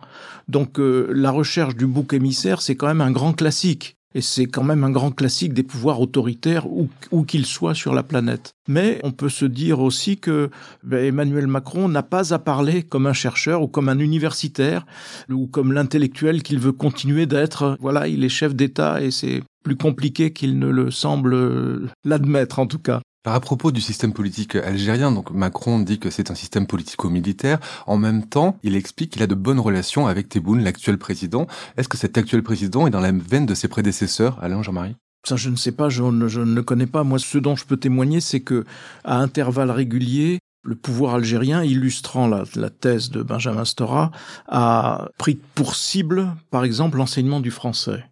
Donc 0.48 0.78
euh, 0.78 1.10
la 1.14 1.30
recherche 1.30 1.76
du 1.76 1.86
bouc 1.86 2.12
émissaire, 2.12 2.62
c'est 2.62 2.75
quand 2.75 2.86
même 2.86 3.00
un 3.00 3.10
grand 3.10 3.32
classique. 3.32 3.96
Et 4.14 4.22
c'est 4.22 4.46
quand 4.46 4.64
même 4.64 4.84
un 4.84 4.90
grand 4.90 5.10
classique 5.10 5.52
des 5.52 5.62
pouvoirs 5.62 6.00
autoritaires, 6.00 6.66
où, 6.66 6.88
qu'ils 7.25 7.44
soient 7.44 7.75
sur 7.75 7.92
la 7.92 8.02
planète. 8.02 8.54
Mais 8.66 9.00
on 9.04 9.12
peut 9.12 9.28
se 9.28 9.44
dire 9.44 9.80
aussi 9.80 10.16
que 10.16 10.50
ben, 10.82 11.04
Emmanuel 11.04 11.46
Macron 11.46 11.88
n'a 11.88 12.02
pas 12.02 12.32
à 12.32 12.38
parler 12.38 12.82
comme 12.82 13.06
un 13.06 13.12
chercheur 13.12 13.60
ou 13.60 13.69
comme 13.69 13.90
un 13.90 13.98
universitaire 13.98 14.86
ou 15.30 15.46
comme 15.46 15.72
l'intellectuel 15.72 16.42
qu'il 16.42 16.58
veut 16.58 16.72
continuer 16.72 17.26
d'être. 17.26 17.76
Voilà, 17.80 18.08
il 18.08 18.25
est 18.25 18.30
chef 18.30 18.54
d'État 18.54 19.02
et 19.02 19.10
c'est 19.10 19.42
plus 19.62 19.76
compliqué 19.76 20.32
qu'il 20.32 20.58
ne 20.58 20.69
le 20.69 20.90
semble 20.90 21.90
l'admettre 22.04 22.60
en 22.60 22.66
tout 22.66 22.78
cas. 22.78 23.02
À 23.30 23.40
propos 23.40 23.72
du 23.72 23.82
système 23.82 24.14
politique 24.14 24.56
algérien, 24.56 25.12
donc 25.12 25.30
Macron 25.32 25.80
dit 25.80 25.98
que 25.98 26.08
c'est 26.08 26.30
un 26.30 26.34
système 26.34 26.66
politico-militaire. 26.66 27.58
En 27.86 27.98
même 27.98 28.25
temps, 28.25 28.56
il 28.62 28.75
explique 28.75 29.12
qu'il 29.12 29.22
a 29.22 29.26
de 29.26 29.34
bonnes 29.34 29.60
relations 29.60 30.06
avec 30.06 30.30
Tebboune, 30.30 30.64
l'actuel 30.64 30.96
président. 30.96 31.46
Est-ce 31.76 31.88
que 31.88 31.98
cet 31.98 32.16
actuel 32.16 32.42
président 32.42 32.86
est 32.86 32.90
dans 32.90 33.00
la 33.00 33.12
veine 33.12 33.44
de 33.44 33.54
ses 33.54 33.69
prédécesseurs, 33.69 34.38
Alain 34.42 34.62
Jean-Marie? 34.62 34.96
Ça, 35.26 35.36
je 35.36 35.50
ne 35.50 35.56
sais 35.56 35.72
pas, 35.72 35.90
je 35.90 36.02
ne, 36.02 36.26
le 36.26 36.62
connais 36.62 36.86
pas. 36.86 37.04
Moi, 37.04 37.19
ce 37.19 37.36
dont 37.36 37.54
je 37.54 37.66
peux 37.66 37.76
témoigner, 37.76 38.20
c'est 38.20 38.40
que, 38.40 38.64
à 39.04 39.19
intervalles 39.19 39.70
réguliers, 39.70 40.38
le 40.62 40.75
pouvoir 40.75 41.14
algérien, 41.14 41.62
illustrant 41.62 42.28
la, 42.28 42.70
thèse 42.70 43.10
de 43.10 43.22
Benjamin 43.22 43.64
Stora, 43.64 44.10
a 44.46 45.08
pris 45.19 45.38
pour 45.54 45.75
cible, 45.75 46.34
par 46.50 46.64
exemple, 46.64 46.96
l'enseignement 46.96 47.40
du 47.40 47.50
français. 47.50 48.04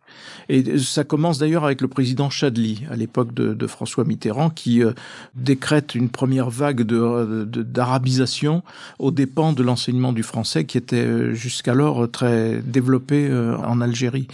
Et 0.48 0.78
ça 0.78 1.04
commence 1.04 1.38
d'ailleurs 1.38 1.64
avec 1.64 1.80
le 1.80 1.88
président 1.88 2.30
Chadli, 2.30 2.84
à 2.90 2.96
l'époque 2.96 3.34
de, 3.34 3.52
de, 3.54 3.66
François 3.66 4.04
Mitterrand, 4.04 4.50
qui 4.50 4.82
euh, 4.82 4.92
décrète 5.34 5.94
une 5.94 6.08
première 6.08 6.50
vague 6.50 6.82
d'arabisation 6.82 8.56
de, 8.56 8.62
aux 9.04 9.10
dépens 9.10 9.52
de 9.52 9.62
l'enseignement 9.62 10.12
du 10.12 10.22
français, 10.22 10.64
qui 10.64 10.78
était 10.78 11.04
euh, 11.04 11.34
jusqu'alors 11.34 12.10
très 12.10 12.62
développé 12.64 13.26
euh, 13.28 13.56
en 13.56 13.80
Algérie. 13.80 14.28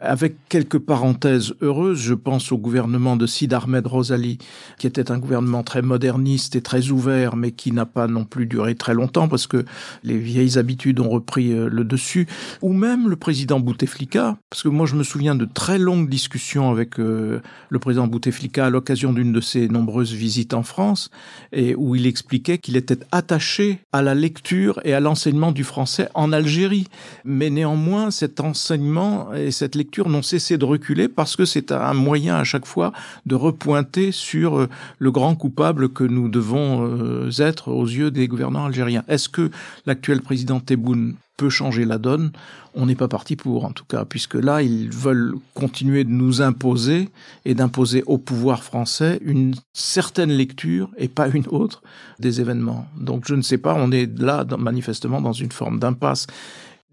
Avec 0.00 0.36
quelques 0.48 0.78
parenthèses 0.78 1.54
heureuses, 1.60 2.00
je 2.00 2.14
pense 2.14 2.50
au 2.50 2.58
gouvernement 2.58 3.16
de 3.16 3.26
Sid 3.26 3.52
Ahmed 3.52 3.86
Rosali, 3.86 4.38
qui 4.78 4.86
était 4.86 5.10
un 5.10 5.18
gouvernement 5.18 5.62
très 5.62 5.82
moderniste 5.82 6.56
et 6.56 6.62
très 6.62 6.90
ouvert, 6.90 7.36
mais 7.36 7.52
qui 7.52 7.72
n'a 7.72 7.86
pas 7.86 8.06
non 8.06 8.24
plus 8.24 8.46
duré 8.46 8.74
très 8.74 8.94
longtemps, 8.94 9.28
parce 9.28 9.46
que 9.46 9.64
les 10.02 10.16
vieilles 10.16 10.58
habitudes 10.58 11.00
ont 11.00 11.10
repris 11.10 11.50
le 11.50 11.84
dessus, 11.84 12.26
ou 12.62 12.72
même 12.72 13.08
le 13.08 13.16
président 13.16 13.60
Bouteflika, 13.60 14.36
parce 14.50 14.62
que 14.62 14.68
moi 14.68 14.86
je 14.86 14.94
me 14.94 15.02
souviens 15.02 15.27
de 15.34 15.44
très 15.44 15.78
longues 15.78 16.08
discussions 16.08 16.70
avec 16.70 16.98
euh, 16.98 17.40
le 17.68 17.78
président 17.78 18.06
Bouteflika 18.06 18.66
à 18.66 18.70
l'occasion 18.70 19.12
d'une 19.12 19.32
de 19.32 19.40
ses 19.40 19.68
nombreuses 19.68 20.12
visites 20.12 20.54
en 20.54 20.62
France, 20.62 21.10
et 21.52 21.74
où 21.74 21.94
il 21.94 22.06
expliquait 22.06 22.58
qu'il 22.58 22.76
était 22.76 22.98
attaché 23.12 23.80
à 23.92 24.02
la 24.02 24.14
lecture 24.14 24.80
et 24.84 24.94
à 24.94 25.00
l'enseignement 25.00 25.52
du 25.52 25.64
français 25.64 26.08
en 26.14 26.32
Algérie. 26.32 26.86
Mais 27.24 27.50
néanmoins, 27.50 28.10
cet 28.10 28.40
enseignement 28.40 29.32
et 29.34 29.50
cette 29.50 29.74
lecture 29.74 30.08
n'ont 30.08 30.22
cessé 30.22 30.58
de 30.58 30.64
reculer 30.64 31.08
parce 31.08 31.36
que 31.36 31.44
c'est 31.44 31.72
un 31.72 31.94
moyen 31.94 32.36
à 32.36 32.44
chaque 32.44 32.66
fois 32.66 32.92
de 33.26 33.34
repointer 33.34 34.12
sur 34.12 34.58
euh, 34.58 34.68
le 34.98 35.10
grand 35.10 35.34
coupable 35.34 35.88
que 35.88 36.04
nous 36.04 36.28
devons 36.28 36.86
euh, 36.86 37.30
être 37.38 37.68
aux 37.68 37.86
yeux 37.86 38.10
des 38.10 38.28
gouvernants 38.28 38.66
algériens. 38.66 39.04
Est-ce 39.08 39.28
que 39.28 39.50
l'actuel 39.86 40.20
président 40.20 40.60
Tebboune 40.60 41.14
peut 41.38 41.48
changer 41.48 41.86
la 41.86 41.96
donne, 41.96 42.32
on 42.74 42.84
n'est 42.84 42.94
pas 42.94 43.08
parti 43.08 43.36
pour, 43.36 43.64
en 43.64 43.70
tout 43.70 43.86
cas, 43.86 44.04
puisque 44.04 44.34
là, 44.34 44.60
ils 44.60 44.90
veulent 44.90 45.36
continuer 45.54 46.04
de 46.04 46.10
nous 46.10 46.42
imposer 46.42 47.08
et 47.46 47.54
d'imposer 47.54 48.02
au 48.06 48.18
pouvoir 48.18 48.62
français 48.62 49.18
une 49.22 49.54
certaine 49.72 50.30
lecture 50.30 50.90
et 50.98 51.08
pas 51.08 51.28
une 51.28 51.46
autre 51.46 51.82
des 52.18 52.42
événements. 52.42 52.86
Donc 53.00 53.24
je 53.26 53.34
ne 53.34 53.42
sais 53.42 53.56
pas, 53.56 53.74
on 53.74 53.90
est 53.92 54.18
là 54.20 54.44
manifestement 54.58 55.22
dans 55.22 55.32
une 55.32 55.52
forme 55.52 55.78
d'impasse 55.78 56.26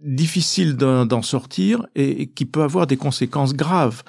difficile 0.06 0.76
d'en 0.76 1.22
sortir 1.22 1.88
et 1.96 2.28
qui 2.28 2.46
peut 2.46 2.62
avoir 2.62 2.86
des 2.86 2.98
conséquences 2.98 3.54
graves 3.54 4.04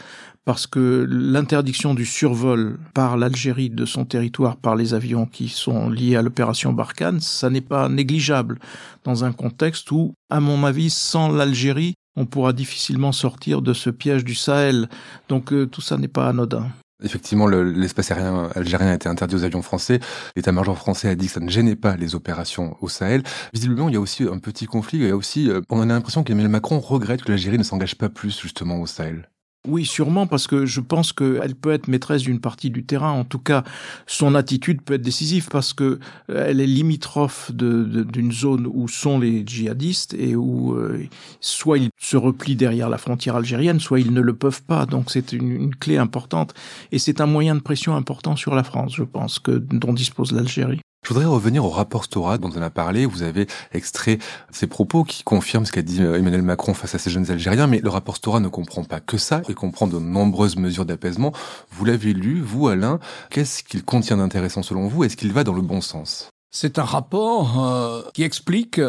parce 0.46 0.68
que 0.68 1.06
l'interdiction 1.10 1.92
du 1.92 2.06
survol 2.06 2.78
par 2.94 3.16
l'Algérie 3.16 3.68
de 3.68 3.84
son 3.84 4.04
territoire 4.04 4.56
par 4.56 4.76
les 4.76 4.94
avions 4.94 5.26
qui 5.26 5.48
sont 5.48 5.90
liés 5.90 6.14
à 6.14 6.22
l'opération 6.22 6.72
Barkhane, 6.72 7.20
ça 7.20 7.50
n'est 7.50 7.60
pas 7.60 7.88
négligeable 7.88 8.60
dans 9.02 9.24
un 9.24 9.32
contexte 9.32 9.90
où, 9.90 10.14
à 10.30 10.38
mon 10.38 10.64
avis, 10.64 10.88
sans 10.88 11.28
l'Algérie, 11.28 11.94
on 12.14 12.26
pourra 12.26 12.52
difficilement 12.52 13.10
sortir 13.10 13.60
de 13.60 13.74
ce 13.74 13.90
piège 13.90 14.24
du 14.24 14.36
Sahel. 14.36 14.88
Donc 15.28 15.52
euh, 15.52 15.66
tout 15.66 15.80
ça 15.80 15.98
n'est 15.98 16.06
pas 16.06 16.28
anodin. 16.28 16.68
Effectivement, 17.02 17.48
l'espace 17.48 18.12
aérien 18.12 18.48
algérien 18.54 18.92
a 18.92 18.94
été 18.94 19.08
interdit 19.08 19.34
aux 19.34 19.44
avions 19.44 19.62
français. 19.62 19.98
L'état-major 20.36 20.78
français 20.78 21.08
a 21.08 21.14
dit 21.16 21.26
que 21.26 21.32
ça 21.32 21.40
ne 21.40 21.50
gênait 21.50 21.76
pas 21.76 21.96
les 21.96 22.14
opérations 22.14 22.76
au 22.80 22.88
Sahel. 22.88 23.22
Visiblement, 23.52 23.88
il 23.88 23.94
y 23.94 23.98
a 23.98 24.00
aussi 24.00 24.22
un 24.22 24.38
petit 24.38 24.66
conflit. 24.66 25.00
Il 25.00 25.08
y 25.08 25.10
a 25.10 25.16
aussi, 25.16 25.50
euh, 25.50 25.60
on 25.70 25.82
a 25.82 25.86
l'impression 25.86 26.22
qu'Emmanuel 26.22 26.52
Macron 26.52 26.78
regrette 26.78 27.22
que 27.22 27.32
l'Algérie 27.32 27.58
ne 27.58 27.64
s'engage 27.64 27.96
pas 27.96 28.08
plus 28.08 28.40
justement 28.40 28.80
au 28.80 28.86
Sahel. 28.86 29.28
Oui, 29.66 29.84
sûrement, 29.84 30.26
parce 30.26 30.46
que 30.46 30.64
je 30.64 30.80
pense 30.80 31.12
qu'elle 31.12 31.54
peut 31.54 31.72
être 31.72 31.88
maîtresse 31.88 32.22
d'une 32.22 32.40
partie 32.40 32.70
du 32.70 32.84
terrain. 32.84 33.10
En 33.10 33.24
tout 33.24 33.38
cas, 33.38 33.64
son 34.06 34.34
attitude 34.34 34.80
peut 34.82 34.94
être 34.94 35.02
décisive 35.02 35.48
parce 35.50 35.72
que 35.72 35.98
euh, 36.30 36.46
elle 36.48 36.60
est 36.60 36.66
limitrophe 36.66 37.50
d'une 37.52 38.32
zone 38.32 38.68
où 38.72 38.86
sont 38.86 39.18
les 39.18 39.44
djihadistes 39.44 40.14
et 40.14 40.36
où 40.36 40.74
euh, 40.74 41.04
soit 41.40 41.78
ils 41.78 41.90
se 41.98 42.16
replient 42.16 42.56
derrière 42.56 42.88
la 42.88 42.98
frontière 42.98 43.36
algérienne, 43.36 43.80
soit 43.80 43.98
ils 43.98 44.12
ne 44.12 44.20
le 44.20 44.34
peuvent 44.34 44.62
pas. 44.62 44.86
Donc 44.86 45.10
c'est 45.10 45.32
une, 45.32 45.50
une, 45.50 45.74
clé 45.74 45.96
importante 45.96 46.54
et 46.92 46.98
c'est 46.98 47.20
un 47.20 47.26
moyen 47.26 47.56
de 47.56 47.60
pression 47.60 47.96
important 47.96 48.36
sur 48.36 48.54
la 48.54 48.62
France, 48.62 48.94
je 48.94 49.02
pense, 49.02 49.40
que 49.40 49.50
dont 49.50 49.92
dispose 49.92 50.32
l'Algérie. 50.32 50.80
Je 51.06 51.14
voudrais 51.14 51.26
revenir 51.26 51.64
au 51.64 51.68
rapport 51.68 52.02
Stora 52.02 52.36
dont 52.36 52.50
on 52.56 52.60
a 52.60 52.68
parlé. 52.68 53.06
Vous 53.06 53.22
avez 53.22 53.46
extrait 53.72 54.18
ces 54.50 54.66
propos 54.66 55.04
qui 55.04 55.22
confirment 55.22 55.64
ce 55.64 55.70
qu'a 55.70 55.82
dit 55.82 56.02
euh, 56.02 56.18
Emmanuel 56.18 56.42
Macron 56.42 56.74
face 56.74 56.96
à 56.96 56.98
ces 56.98 57.10
jeunes 57.10 57.30
Algériens, 57.30 57.68
mais 57.68 57.78
le 57.78 57.90
rapport 57.90 58.16
Stora 58.16 58.40
ne 58.40 58.48
comprend 58.48 58.82
pas 58.82 58.98
que 58.98 59.16
ça, 59.16 59.40
il 59.48 59.54
comprend 59.54 59.86
de 59.86 60.00
nombreuses 60.00 60.56
mesures 60.56 60.84
d'apaisement. 60.84 61.32
Vous 61.70 61.84
l'avez 61.84 62.12
lu, 62.12 62.40
vous 62.40 62.66
Alain, 62.66 62.98
qu'est-ce 63.30 63.62
qu'il 63.62 63.84
contient 63.84 64.16
d'intéressant 64.16 64.64
selon 64.64 64.88
vous? 64.88 65.04
Est-ce 65.04 65.16
qu'il 65.16 65.32
va 65.32 65.44
dans 65.44 65.52
le 65.52 65.62
bon 65.62 65.80
sens? 65.80 66.28
C'est 66.50 66.76
un 66.76 66.84
rapport 66.84 67.64
euh, 67.64 68.02
qui 68.12 68.24
explique 68.24 68.80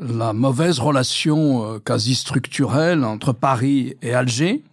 la 0.00 0.32
mauvaise 0.32 0.78
relation 0.78 1.74
euh, 1.74 1.78
quasi 1.78 2.14
structurelle 2.14 3.04
entre 3.04 3.34
Paris 3.34 3.96
et 4.00 4.14
Alger, 4.14 4.64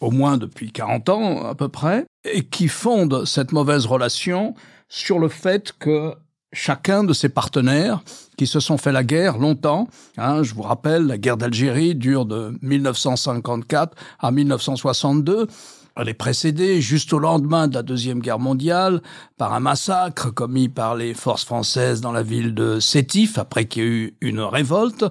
au 0.00 0.10
moins 0.10 0.38
depuis 0.38 0.72
40 0.72 1.08
ans 1.08 1.46
à 1.46 1.54
peu 1.54 1.68
près, 1.68 2.04
et 2.24 2.42
qui 2.42 2.66
fonde 2.66 3.24
cette 3.26 3.52
mauvaise 3.52 3.86
relation 3.86 4.56
sur 4.88 5.18
le 5.18 5.28
fait 5.28 5.72
que 5.78 6.14
chacun 6.52 7.04
de 7.04 7.12
ses 7.12 7.28
partenaires 7.28 8.02
qui 8.36 8.46
se 8.46 8.60
sont 8.60 8.78
fait 8.78 8.92
la 8.92 9.04
guerre 9.04 9.38
longtemps. 9.38 9.88
Hein, 10.16 10.42
je 10.42 10.54
vous 10.54 10.62
rappelle, 10.62 11.06
la 11.06 11.18
guerre 11.18 11.36
d'Algérie 11.36 11.94
dure 11.94 12.24
de 12.24 12.56
1954 12.62 13.94
à 14.18 14.30
1962. 14.30 15.46
Elle 15.98 16.08
est 16.10 16.14
précédée 16.14 16.80
juste 16.82 17.12
au 17.12 17.18
lendemain 17.18 17.68
de 17.68 17.74
la 17.74 17.82
Deuxième 17.82 18.20
Guerre 18.20 18.38
mondiale 18.38 19.00
par 19.38 19.54
un 19.54 19.60
massacre 19.60 20.30
commis 20.30 20.68
par 20.68 20.94
les 20.94 21.14
forces 21.14 21.44
françaises 21.44 22.02
dans 22.02 22.12
la 22.12 22.22
ville 22.22 22.54
de 22.54 22.80
Sétif 22.80 23.38
après 23.38 23.64
qu'il 23.64 23.82
y 23.82 23.86
ait 23.86 23.88
eu 23.88 24.16
une 24.20 24.40
révolte. 24.40 25.06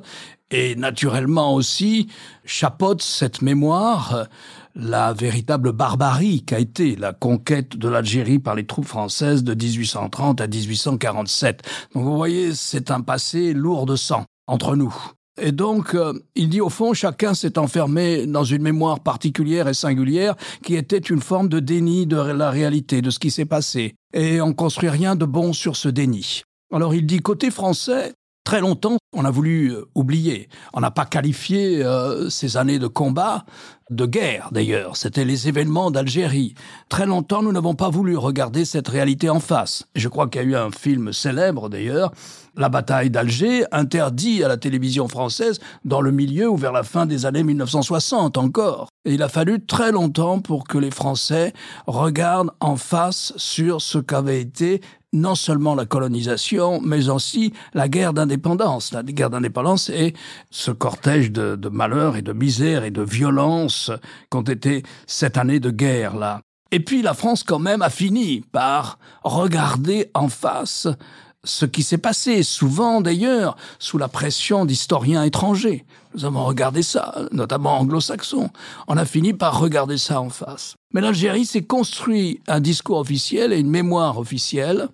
Et 0.51 0.75
naturellement 0.75 1.55
aussi 1.55 2.07
chapeaute 2.45 3.01
cette 3.01 3.41
mémoire 3.41 4.27
la 4.75 5.13
véritable 5.13 5.71
barbarie 5.71 6.43
qu'a 6.43 6.59
été 6.59 6.95
la 6.95 7.13
conquête 7.13 7.77
de 7.77 7.87
l'Algérie 7.87 8.39
par 8.39 8.55
les 8.55 8.65
troupes 8.65 8.85
françaises 8.85 9.43
de 9.43 9.53
1830 9.53 10.41
à 10.41 10.47
1847. 10.47 11.61
Donc 11.93 12.03
vous 12.03 12.15
voyez, 12.15 12.53
c'est 12.53 12.91
un 12.91 13.01
passé 13.01 13.53
lourd 13.53 13.85
de 13.85 13.95
sang 13.95 14.25
entre 14.47 14.75
nous. 14.75 14.93
Et 15.41 15.51
donc, 15.51 15.95
euh, 15.95 16.13
il 16.35 16.49
dit 16.49 16.61
au 16.61 16.69
fond, 16.69 16.93
chacun 16.93 17.33
s'est 17.33 17.57
enfermé 17.57 18.25
dans 18.25 18.45
une 18.45 18.61
mémoire 18.61 19.01
particulière 19.01 19.67
et 19.67 19.73
singulière 19.73 20.35
qui 20.63 20.75
était 20.75 20.97
une 20.97 21.21
forme 21.21 21.49
de 21.49 21.59
déni 21.59 22.07
de 22.07 22.17
la 22.17 22.49
réalité, 22.49 23.01
de 23.01 23.09
ce 23.09 23.19
qui 23.19 23.31
s'est 23.31 23.45
passé. 23.45 23.95
Et 24.13 24.39
on 24.39 24.53
construit 24.53 24.89
rien 24.89 25.15
de 25.15 25.25
bon 25.25 25.51
sur 25.51 25.75
ce 25.75 25.89
déni. 25.89 26.43
Alors 26.73 26.95
il 26.95 27.05
dit, 27.05 27.19
côté 27.19 27.51
français, 27.51 28.13
Très 28.45 28.61
longtemps, 28.61 28.97
on 29.11 29.25
a 29.25 29.31
voulu 29.31 29.71
euh, 29.71 29.85
oublier. 29.95 30.49
On 30.73 30.79
n'a 30.79 30.91
pas 30.91 31.05
qualifié 31.05 31.83
euh, 31.83 32.29
ces 32.29 32.57
années 32.57 32.77
de 32.77 32.85
combat 32.85 33.43
de 33.89 34.05
guerre, 34.05 34.49
d'ailleurs. 34.51 34.97
C'était 34.97 35.25
les 35.25 35.47
événements 35.47 35.89
d'Algérie. 35.89 36.53
Très 36.87 37.07
longtemps, 37.07 37.41
nous 37.41 37.51
n'avons 37.51 37.73
pas 37.73 37.89
voulu 37.89 38.15
regarder 38.15 38.63
cette 38.63 38.87
réalité 38.87 39.31
en 39.31 39.39
face. 39.39 39.85
Je 39.95 40.07
crois 40.09 40.27
qu'il 40.27 40.41
y 40.41 40.45
a 40.45 40.47
eu 40.47 40.55
un 40.55 40.69
film 40.69 41.11
célèbre, 41.11 41.69
d'ailleurs, 41.69 42.11
La 42.55 42.69
bataille 42.69 43.09
d'Alger, 43.09 43.65
interdit 43.71 44.43
à 44.43 44.47
la 44.47 44.57
télévision 44.57 45.07
française 45.07 45.59
dans 45.83 46.01
le 46.01 46.11
milieu 46.11 46.47
ou 46.47 46.55
vers 46.55 46.71
la 46.71 46.83
fin 46.83 47.05
des 47.05 47.25
années 47.25 47.43
1960 47.43 48.37
encore. 48.37 48.89
Et 49.05 49.15
il 49.15 49.23
a 49.23 49.27
fallu 49.27 49.65
très 49.65 49.91
longtemps 49.91 50.39
pour 50.39 50.65
que 50.65 50.77
les 50.77 50.91
Français 50.91 51.51
regardent 51.85 52.51
en 52.59 52.77
face 52.77 53.33
sur 53.37 53.81
ce 53.81 53.97
qu'avait 53.97 54.39
été 54.39 54.81
non 55.15 55.35
seulement 55.35 55.73
la 55.73 55.85
colonisation, 55.85 56.81
mais 56.81 57.09
aussi 57.09 57.53
la 57.73 57.87
guerre 57.87 58.13
d'indépendance. 58.13 58.93
La 58.93 59.01
guerre 59.01 59.29
d'indépendance 59.29 59.89
est 59.89 60.15
ce 60.51 60.71
cortège 60.71 61.31
de, 61.31 61.55
de 61.55 61.69
malheurs 61.69 62.15
et 62.17 62.21
de 62.21 62.33
misère 62.33 62.83
et 62.83 62.91
de 62.91 63.01
violence 63.01 63.91
qu'ont 64.29 64.41
été 64.41 64.83
cette 65.07 65.37
année 65.37 65.59
de 65.59 65.71
guerre-là. 65.71 66.41
Et 66.71 66.79
puis 66.79 67.01
la 67.01 67.13
France 67.13 67.43
quand 67.43 67.59
même 67.59 67.81
a 67.81 67.89
fini 67.89 68.41
par 68.51 68.99
regarder 69.23 70.09
en 70.13 70.27
face 70.27 70.87
ce 71.45 71.65
qui 71.65 71.83
s'est 71.83 71.97
passé, 71.97 72.43
souvent 72.43 73.01
d'ailleurs 73.01 73.55
sous 73.79 73.97
la 73.97 74.07
pression 74.07 74.65
d'historiens 74.65 75.23
étrangers. 75.23 75.85
Nous 76.13 76.25
avons 76.25 76.43
regardé 76.43 76.81
ça, 76.83 77.27
notamment 77.31 77.79
anglo-saxons. 77.79 78.49
On 78.87 78.97
a 78.97 79.05
fini 79.05 79.33
par 79.33 79.59
regarder 79.59 79.97
ça 79.97 80.21
en 80.21 80.29
face. 80.29 80.75
Mais 80.93 81.01
l'Algérie 81.01 81.45
s'est 81.45 81.63
construit 81.63 82.41
un 82.47 82.59
discours 82.59 82.97
officiel 82.97 83.53
et 83.53 83.59
une 83.59 83.69
mémoire 83.69 84.17
officielle 84.17 84.89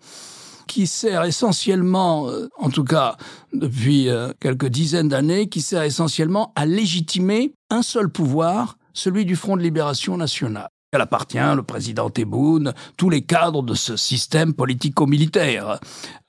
qui 0.67 0.87
sert 0.87 1.23
essentiellement, 1.23 2.29
euh, 2.29 2.47
en 2.57 2.69
tout 2.69 2.85
cas 2.85 3.17
depuis 3.53 4.09
euh, 4.09 4.31
quelques 4.39 4.67
dizaines 4.67 5.09
d'années, 5.09 5.49
qui 5.49 5.61
sert 5.61 5.83
essentiellement 5.83 6.53
à 6.55 6.65
légitimer 6.65 7.53
un 7.69 7.81
seul 7.81 8.09
pouvoir, 8.09 8.77
celui 8.93 9.25
du 9.25 9.35
Front 9.35 9.57
de 9.57 9.61
libération 9.61 10.17
nationale. 10.17 10.69
Elle 10.93 10.99
appartient, 10.99 11.37
le 11.55 11.63
président 11.63 12.09
Tebboune, 12.09 12.73
tous 12.97 13.09
les 13.09 13.21
cadres 13.21 13.63
de 13.63 13.75
ce 13.75 13.95
système 13.95 14.53
politico-militaire, 14.53 15.79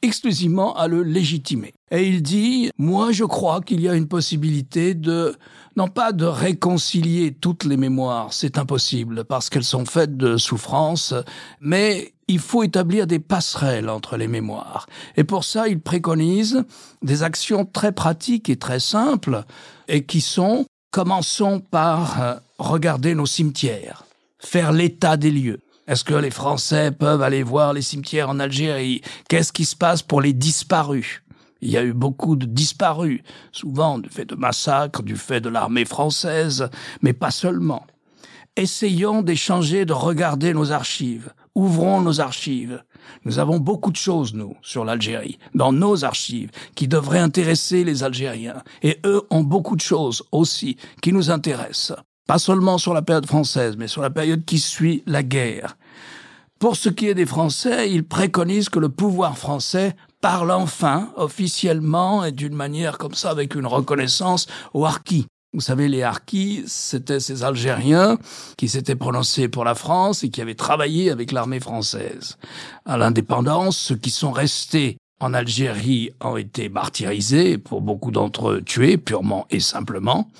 exclusivement 0.02 0.76
à 0.76 0.86
le 0.86 1.02
légitimer. 1.02 1.74
Et 1.90 2.06
il 2.06 2.22
dit, 2.22 2.70
moi 2.78 3.10
je 3.10 3.24
crois 3.24 3.60
qu'il 3.60 3.80
y 3.80 3.88
a 3.88 3.94
une 3.94 4.06
possibilité 4.06 4.94
de, 4.94 5.34
non 5.74 5.88
pas 5.88 6.12
de 6.12 6.26
réconcilier 6.26 7.32
toutes 7.32 7.64
les 7.64 7.76
mémoires, 7.76 8.32
c'est 8.32 8.56
impossible, 8.56 9.24
parce 9.24 9.50
qu'elles 9.50 9.64
sont 9.64 9.84
faites 9.84 10.16
de 10.16 10.36
souffrances, 10.36 11.12
mais 11.60 12.14
il 12.28 12.38
faut 12.38 12.62
établir 12.62 13.08
des 13.08 13.18
passerelles 13.18 13.88
entre 13.88 14.16
les 14.16 14.28
mémoires. 14.28 14.86
Et 15.16 15.24
pour 15.24 15.42
ça, 15.42 15.66
il 15.66 15.80
préconise 15.80 16.62
des 17.02 17.24
actions 17.24 17.64
très 17.64 17.90
pratiques 17.90 18.48
et 18.48 18.56
très 18.56 18.78
simples, 18.78 19.42
et 19.88 20.04
qui 20.06 20.20
sont, 20.20 20.66
commençons 20.92 21.58
par 21.58 22.22
euh, 22.22 22.34
regarder 22.58 23.16
nos 23.16 23.26
cimetières 23.26 24.04
faire 24.44 24.72
l'état 24.72 25.16
des 25.16 25.30
lieux. 25.30 25.60
Est-ce 25.88 26.04
que 26.04 26.14
les 26.14 26.30
Français 26.30 26.92
peuvent 26.92 27.22
aller 27.22 27.42
voir 27.42 27.72
les 27.72 27.82
cimetières 27.82 28.28
en 28.28 28.38
Algérie? 28.38 29.02
Qu'est-ce 29.28 29.52
qui 29.52 29.64
se 29.64 29.76
passe 29.76 30.02
pour 30.02 30.20
les 30.20 30.32
disparus? 30.32 31.22
Il 31.60 31.70
y 31.70 31.76
a 31.76 31.84
eu 31.84 31.92
beaucoup 31.92 32.34
de 32.36 32.46
disparus, 32.46 33.20
souvent 33.52 33.98
du 33.98 34.08
fait 34.08 34.24
de 34.24 34.34
massacres, 34.34 35.02
du 35.02 35.16
fait 35.16 35.40
de 35.40 35.48
l'armée 35.48 35.84
française, 35.84 36.68
mais 37.02 37.12
pas 37.12 37.30
seulement. 37.30 37.86
Essayons 38.56 39.22
d'échanger, 39.22 39.84
de 39.84 39.92
regarder 39.92 40.54
nos 40.54 40.72
archives. 40.72 41.32
Ouvrons 41.54 42.00
nos 42.00 42.20
archives. 42.20 42.82
Nous 43.24 43.38
avons 43.38 43.58
beaucoup 43.58 43.90
de 43.90 43.96
choses, 43.96 44.34
nous, 44.34 44.56
sur 44.62 44.84
l'Algérie, 44.84 45.38
dans 45.54 45.72
nos 45.72 46.04
archives, 46.04 46.50
qui 46.74 46.88
devraient 46.88 47.18
intéresser 47.18 47.84
les 47.84 48.02
Algériens. 48.02 48.62
Et 48.82 48.98
eux 49.04 49.22
ont 49.30 49.42
beaucoup 49.42 49.76
de 49.76 49.80
choses 49.80 50.22
aussi 50.32 50.76
qui 51.00 51.12
nous 51.12 51.30
intéressent 51.30 51.96
pas 52.26 52.38
seulement 52.38 52.78
sur 52.78 52.94
la 52.94 53.02
période 53.02 53.26
française, 53.26 53.76
mais 53.76 53.88
sur 53.88 54.02
la 54.02 54.10
période 54.10 54.44
qui 54.44 54.58
suit 54.58 55.02
la 55.06 55.22
guerre. 55.22 55.76
Pour 56.58 56.76
ce 56.76 56.88
qui 56.88 57.08
est 57.08 57.14
des 57.14 57.26
Français, 57.26 57.90
il 57.90 58.04
préconise 58.04 58.68
que 58.68 58.78
le 58.78 58.88
pouvoir 58.88 59.36
français 59.36 59.96
parle 60.20 60.52
enfin, 60.52 61.10
officiellement 61.16 62.24
et 62.24 62.30
d'une 62.30 62.54
manière 62.54 62.98
comme 62.98 63.14
ça, 63.14 63.30
avec 63.30 63.56
une 63.56 63.66
reconnaissance 63.66 64.46
aux 64.72 64.84
harkis. 64.84 65.26
Vous 65.54 65.60
savez, 65.60 65.88
les 65.88 66.02
harkis, 66.02 66.62
c'était 66.66 67.20
ces 67.20 67.42
Algériens 67.42 68.16
qui 68.56 68.68
s'étaient 68.68 68.96
prononcés 68.96 69.48
pour 69.48 69.64
la 69.64 69.74
France 69.74 70.22
et 70.24 70.30
qui 70.30 70.40
avaient 70.40 70.54
travaillé 70.54 71.10
avec 71.10 71.32
l'armée 71.32 71.60
française. 71.60 72.38
À 72.86 72.96
l'indépendance, 72.96 73.76
ceux 73.76 73.96
qui 73.96 74.10
sont 74.10 74.30
restés 74.30 74.96
en 75.20 75.34
Algérie 75.34 76.10
ont 76.20 76.36
été 76.36 76.68
martyrisés, 76.68 77.58
pour 77.58 77.82
beaucoup 77.82 78.10
d'entre 78.10 78.50
eux 78.50 78.62
tués, 78.62 78.96
purement 78.96 79.46
et 79.50 79.60
simplement. 79.60 80.30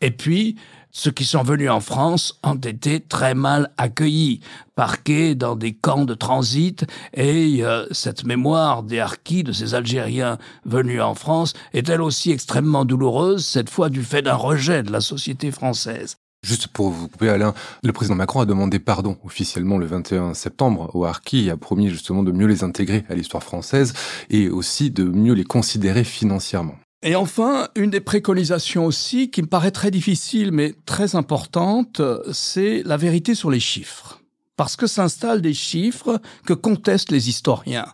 Et 0.00 0.10
puis, 0.10 0.56
ceux 0.96 1.10
qui 1.10 1.26
sont 1.26 1.42
venus 1.42 1.68
en 1.68 1.80
France 1.80 2.40
ont 2.42 2.54
été 2.54 3.00
très 3.00 3.34
mal 3.34 3.70
accueillis, 3.76 4.40
parqués 4.76 5.34
dans 5.34 5.54
des 5.54 5.74
camps 5.74 6.06
de 6.06 6.14
transit, 6.14 6.86
et 7.12 7.62
euh, 7.62 7.84
cette 7.90 8.24
mémoire 8.24 8.82
des 8.82 8.98
harkis, 8.98 9.44
de 9.44 9.52
ces 9.52 9.74
Algériens 9.74 10.38
venus 10.64 11.02
en 11.02 11.14
France, 11.14 11.52
est 11.74 11.90
elle 11.90 12.00
aussi 12.00 12.30
extrêmement 12.30 12.86
douloureuse, 12.86 13.44
cette 13.44 13.68
fois 13.68 13.90
du 13.90 14.02
fait 14.02 14.22
d'un 14.22 14.36
rejet 14.36 14.82
de 14.82 14.90
la 14.90 15.02
société 15.02 15.50
française. 15.50 16.16
Juste 16.42 16.68
pour 16.68 16.88
vous 16.88 17.08
couper, 17.08 17.28
Alain, 17.28 17.52
le 17.82 17.92
président 17.92 18.14
Macron 18.14 18.40
a 18.40 18.46
demandé 18.46 18.78
pardon 18.78 19.18
officiellement 19.22 19.76
le 19.76 19.84
21 19.84 20.32
septembre 20.32 20.90
aux 20.94 21.04
Harkis 21.04 21.48
et 21.48 21.50
a 21.50 21.58
promis 21.58 21.90
justement 21.90 22.22
de 22.22 22.32
mieux 22.32 22.46
les 22.46 22.64
intégrer 22.64 23.04
à 23.10 23.14
l'histoire 23.14 23.42
française 23.42 23.92
et 24.30 24.48
aussi 24.48 24.90
de 24.90 25.04
mieux 25.04 25.34
les 25.34 25.44
considérer 25.44 26.04
financièrement. 26.04 26.76
Et 27.02 27.14
enfin, 27.14 27.68
une 27.76 27.90
des 27.90 28.00
préconisations 28.00 28.86
aussi 28.86 29.30
qui 29.30 29.42
me 29.42 29.46
paraît 29.46 29.70
très 29.70 29.90
difficile 29.90 30.50
mais 30.50 30.74
très 30.86 31.14
importante, 31.14 32.00
c'est 32.32 32.82
la 32.84 32.96
vérité 32.96 33.34
sur 33.34 33.50
les 33.50 33.60
chiffres. 33.60 34.20
parce 34.56 34.76
que 34.76 34.86
s'installent 34.86 35.42
des 35.42 35.54
chiffres 35.54 36.18
que 36.46 36.54
contestent 36.54 37.12
les 37.12 37.28
historiens. 37.28 37.86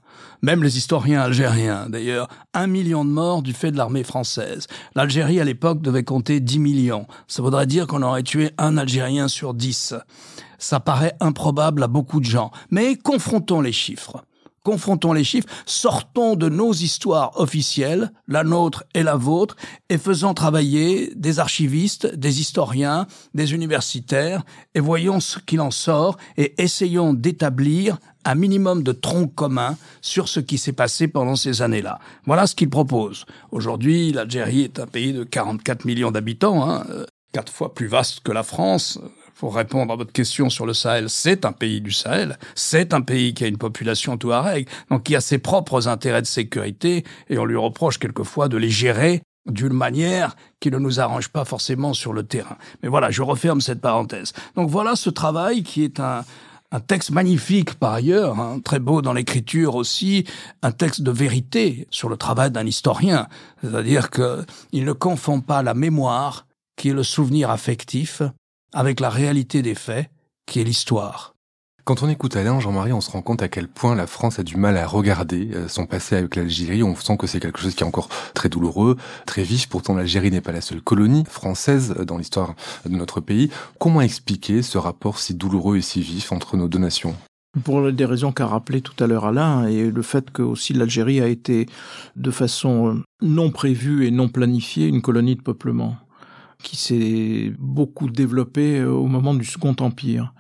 Même 0.42 0.62
les 0.62 0.78
historiens 0.78 1.21
algériens, 1.21 1.88
d'ailleurs. 1.88 2.28
Un 2.54 2.68
million 2.68 3.04
de 3.04 3.11
morts 3.11 3.42
du 3.42 3.52
fait 3.52 3.73
de 3.73 3.76
l'armée 3.76 4.04
française. 4.04 4.68
L'Algérie, 4.94 5.40
à 5.40 5.44
l'époque, 5.44 5.82
devait 5.82 6.04
compter 6.04 6.40
10 6.40 6.59
millions. 6.61 7.06
Ça 7.26 7.42
voudrait 7.42 7.66
dire 7.66 7.87
qu'on 7.87 8.02
aurait 8.02 8.23
tué 8.23 8.50
un 8.59 8.76
Algérien 8.76 9.26
sur 9.28 9.54
10. 9.54 9.94
Ça 10.59 10.78
paraît 10.80 11.16
improbable 11.21 11.82
à 11.82 11.88
beaucoup 11.88 12.21
de 12.21 12.26
gens. 12.26 12.52
Mais 12.71 12.97
confrontons 12.97 13.61
les 13.61 13.73
chiffres. 13.73 14.25
Confrontons 14.64 15.12
les 15.12 15.25
chiffres, 15.25 15.49
sortons 15.66 16.37
de 16.37 16.49
nos 16.49 16.73
histoires 16.73 17.33
officielles, 17.40 18.12
la 18.28 18.45
nôtre 18.45 18.85
et 18.95 19.02
la 19.02 19.16
vôtre, 19.16 19.57
et 19.88 19.99
faisons 19.99 20.35
travailler 20.35 21.12
des 21.16 21.40
archivistes, 21.40 22.14
des 22.14 22.40
historiens, 22.40 23.09
des 23.35 23.54
universitaires, 23.54 24.45
et 24.75 24.81
voyons 24.81 25.19
ce 25.19 25.40
qu'il 25.40 25.61
en 25.61 25.73
sort, 25.73 26.16
et 26.37 26.54
essayons 26.62 27.12
d'établir 27.12 27.99
un 28.25 28.37
minimum 28.37 28.85
de 28.85 28.92
tronc 28.92 29.28
commun 29.28 29.76
sur 30.00 30.28
ce 30.28 30.38
qui 30.38 30.59
s'est 30.59 30.73
passé 30.73 31.09
pendant 31.09 31.35
ces 31.35 31.61
années-là. 31.61 31.99
Voilà 32.26 32.47
ce 32.47 32.54
qu'il 32.54 32.71
propose. 32.71 33.26
Aujourd'hui, 33.50 34.12
l'Algérie 34.12 34.62
est 34.62 34.78
un 34.78 34.87
pays 34.87 35.12
de 35.12 35.25
44 35.25 35.85
millions 35.85 36.12
d'habitants, 36.12 36.71
hein, 36.71 36.87
euh, 36.90 37.04
quatre 37.33 37.52
fois 37.52 37.75
plus 37.75 37.88
vaste 37.88 38.21
que 38.21 38.31
la 38.31 38.45
France, 38.45 39.00
pour 39.42 39.56
répondre 39.56 39.92
à 39.92 39.96
votre 39.96 40.12
question 40.12 40.50
sur 40.50 40.66
le 40.66 40.72
Sahel, 40.72 41.11
c'est 41.11 41.44
un 41.44 41.50
pays 41.50 41.80
du 41.80 41.90
Sahel, 41.90 42.38
c'est 42.54 42.94
un 42.94 43.00
pays 43.00 43.34
qui 43.34 43.42
a 43.42 43.49
une 43.49 43.58
population 43.58 44.16
touareg, 44.16 44.68
donc 44.88 45.02
qui 45.02 45.16
a 45.16 45.20
ses 45.20 45.38
propres 45.38 45.88
intérêts 45.88 46.22
de 46.22 46.28
sécurité, 46.28 47.02
et 47.28 47.38
on 47.38 47.44
lui 47.44 47.56
reproche 47.56 47.99
quelquefois 47.99 48.46
de 48.46 48.56
les 48.56 48.70
gérer 48.70 49.20
d'une 49.46 49.72
manière 49.72 50.37
qui 50.61 50.70
ne 50.70 50.78
nous 50.78 51.00
arrange 51.00 51.26
pas 51.26 51.44
forcément 51.44 51.92
sur 51.92 52.12
le 52.12 52.22
terrain. 52.22 52.56
Mais 52.84 52.88
voilà, 52.88 53.11
je 53.11 53.20
referme 53.20 53.61
cette 53.61 53.80
parenthèse. 53.80 54.32
Donc 54.54 54.70
voilà 54.70 54.94
ce 54.94 55.11
travail 55.11 55.64
qui 55.64 55.82
est 55.82 55.99
un, 55.99 56.25
un 56.70 56.78
texte 56.78 57.11
magnifique 57.11 57.75
par 57.75 57.94
ailleurs, 57.94 58.38
hein, 58.38 58.61
très 58.64 58.78
beau 58.78 59.02
dans 59.02 59.12
l'écriture 59.12 59.75
aussi, 59.75 60.25
un 60.62 60.70
texte 60.70 61.02
de 61.02 61.11
vérité 61.11 61.88
sur 61.90 62.08
le 62.08 62.16
travail 62.16 62.52
d'un 62.52 62.64
historien. 62.64 63.26
C'est-à-dire 63.61 64.11
qu'il 64.11 64.84
ne 64.84 64.92
confond 64.92 65.40
pas 65.40 65.64
la 65.64 65.75
mémoire, 65.75 66.46
qui 66.76 66.90
est 66.90 66.94
le 66.94 67.02
souvenir 67.02 67.50
affectif, 67.50 68.22
avec 68.72 69.00
la 69.00 69.10
réalité 69.10 69.62
des 69.62 69.74
faits, 69.74 70.10
qui 70.46 70.60
est 70.60 70.64
l'histoire. 70.64 71.32
Quand 71.84 72.04
on 72.04 72.08
écoute 72.08 72.36
Alain 72.36 72.60
Jean-Marie, 72.60 72.92
on 72.92 73.00
se 73.00 73.10
rend 73.10 73.22
compte 73.22 73.42
à 73.42 73.48
quel 73.48 73.66
point 73.66 73.96
la 73.96 74.06
France 74.06 74.38
a 74.38 74.44
du 74.44 74.56
mal 74.56 74.76
à 74.76 74.86
regarder 74.86 75.50
euh, 75.52 75.66
son 75.66 75.84
passé 75.84 76.14
avec 76.14 76.36
l'Algérie. 76.36 76.84
On 76.84 76.94
sent 76.94 77.16
que 77.16 77.26
c'est 77.26 77.40
quelque 77.40 77.58
chose 77.58 77.74
qui 77.74 77.82
est 77.82 77.86
encore 77.86 78.08
très 78.34 78.48
douloureux, 78.48 78.96
très 79.26 79.42
vif. 79.42 79.68
Pourtant, 79.68 79.94
l'Algérie 79.94 80.30
n'est 80.30 80.40
pas 80.40 80.52
la 80.52 80.60
seule 80.60 80.80
colonie 80.80 81.24
française 81.28 81.92
dans 82.06 82.18
l'histoire 82.18 82.54
de 82.86 82.94
notre 82.94 83.20
pays. 83.20 83.50
Comment 83.80 84.00
expliquer 84.00 84.62
ce 84.62 84.78
rapport 84.78 85.18
si 85.18 85.34
douloureux 85.34 85.78
et 85.78 85.82
si 85.82 86.02
vif 86.02 86.30
entre 86.30 86.56
nos 86.56 86.68
deux 86.68 86.78
nations? 86.78 87.16
Pour 87.64 87.90
des 87.90 88.04
raisons 88.04 88.30
qu'a 88.30 88.46
rappelé 88.46 88.80
tout 88.80 89.02
à 89.02 89.08
l'heure 89.08 89.24
Alain, 89.24 89.66
et 89.66 89.90
le 89.90 90.02
fait 90.02 90.30
que 90.30 90.42
aussi 90.42 90.74
l'Algérie 90.74 91.20
a 91.20 91.26
été 91.26 91.66
de 92.14 92.30
façon 92.30 92.94
euh, 92.94 93.02
non 93.22 93.50
prévue 93.50 94.06
et 94.06 94.12
non 94.12 94.28
planifiée 94.28 94.86
une 94.86 95.02
colonie 95.02 95.34
de 95.34 95.42
peuplement 95.42 95.96
qui 96.62 96.76
s'est 96.76 97.52
beaucoup 97.59 98.09
développé 98.09 98.78
euh, 98.78 98.90
au 98.90 99.07
moment 99.07 99.35
du 99.35 99.45
Second 99.45 99.76
Empire 99.81 100.33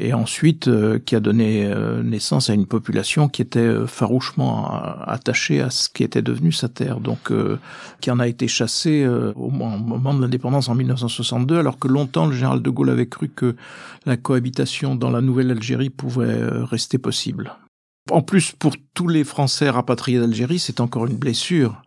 et 0.00 0.12
ensuite 0.12 0.68
euh, 0.68 0.98
qui 0.98 1.16
a 1.16 1.20
donné 1.20 1.66
euh, 1.66 2.02
naissance 2.02 2.50
à 2.50 2.54
une 2.54 2.66
population 2.66 3.28
qui 3.28 3.42
était 3.42 3.86
farouchement 3.86 4.70
attachée 5.06 5.60
à 5.60 5.70
ce 5.70 5.88
qui 5.88 6.04
était 6.04 6.22
devenu 6.22 6.52
sa 6.52 6.68
terre, 6.68 7.00
donc 7.00 7.32
qui 8.00 8.10
en 8.10 8.20
a 8.20 8.28
été 8.28 8.48
chassée 8.48 9.06
au 9.06 9.50
moment 9.50 10.14
de 10.14 10.22
l'indépendance 10.22 10.68
en 10.68 10.74
1962, 10.74 11.58
alors 11.58 11.78
que 11.78 11.88
longtemps 11.88 12.26
le 12.26 12.32
général 12.32 12.62
de 12.62 12.70
Gaulle 12.70 12.90
avait 12.90 13.08
cru 13.08 13.28
que 13.28 13.56
la 14.06 14.16
cohabitation 14.16 14.94
dans 14.94 15.10
la 15.10 15.20
nouvelle 15.20 15.50
Algérie 15.50 15.90
pouvait 15.90 16.38
rester 16.64 16.98
possible. 16.98 17.52
En 18.10 18.22
plus, 18.22 18.52
pour 18.52 18.74
tous 18.94 19.08
les 19.08 19.24
Français 19.24 19.68
rapatriés 19.68 20.18
d'Algérie, 20.18 20.58
c'est 20.58 20.80
encore 20.80 21.06
une 21.06 21.16
blessure. 21.16 21.82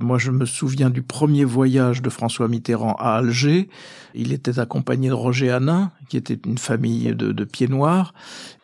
Moi, 0.00 0.18
je 0.18 0.32
me 0.32 0.44
souviens 0.44 0.90
du 0.90 1.02
premier 1.02 1.44
voyage 1.44 2.02
de 2.02 2.10
François 2.10 2.48
Mitterrand 2.48 2.96
à 2.98 3.16
Alger. 3.16 3.68
Il 4.14 4.32
était 4.32 4.58
accompagné 4.58 5.08
de 5.08 5.14
Roger 5.14 5.50
Hanin, 5.50 5.92
qui 6.08 6.16
était 6.16 6.38
une 6.46 6.58
famille 6.58 7.14
de, 7.14 7.44
pieds 7.44 7.68
noirs, 7.68 8.12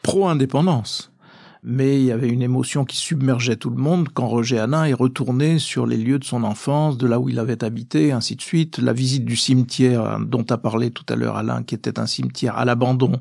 pro-indépendance 0.02 1.06
mais 1.62 2.00
il 2.00 2.06
y 2.06 2.10
avait 2.10 2.30
une 2.30 2.40
émotion 2.40 2.86
qui 2.86 2.96
submergeait 2.96 3.56
tout 3.56 3.68
le 3.68 3.76
monde 3.76 4.08
quand 4.14 4.26
Roger 4.26 4.58
Hanin 4.58 4.86
est 4.86 4.94
retourné 4.94 5.58
sur 5.58 5.84
les 5.86 5.98
lieux 5.98 6.18
de 6.18 6.24
son 6.24 6.42
enfance, 6.42 6.96
de 6.96 7.06
là 7.06 7.20
où 7.20 7.28
il 7.28 7.38
avait 7.38 7.62
habité, 7.62 8.12
ainsi 8.12 8.34
de 8.34 8.40
suite. 8.40 8.78
La 8.78 8.94
visite 8.94 9.26
du 9.26 9.36
cimetière 9.36 10.18
dont 10.20 10.46
a 10.48 10.56
parlé 10.56 10.90
tout 10.90 11.04
à 11.10 11.16
l'heure 11.16 11.36
Alain, 11.36 11.62
qui 11.62 11.74
était 11.74 11.98
un 11.98 12.06
cimetière 12.06 12.56
à 12.56 12.64
l'abandon, 12.64 13.20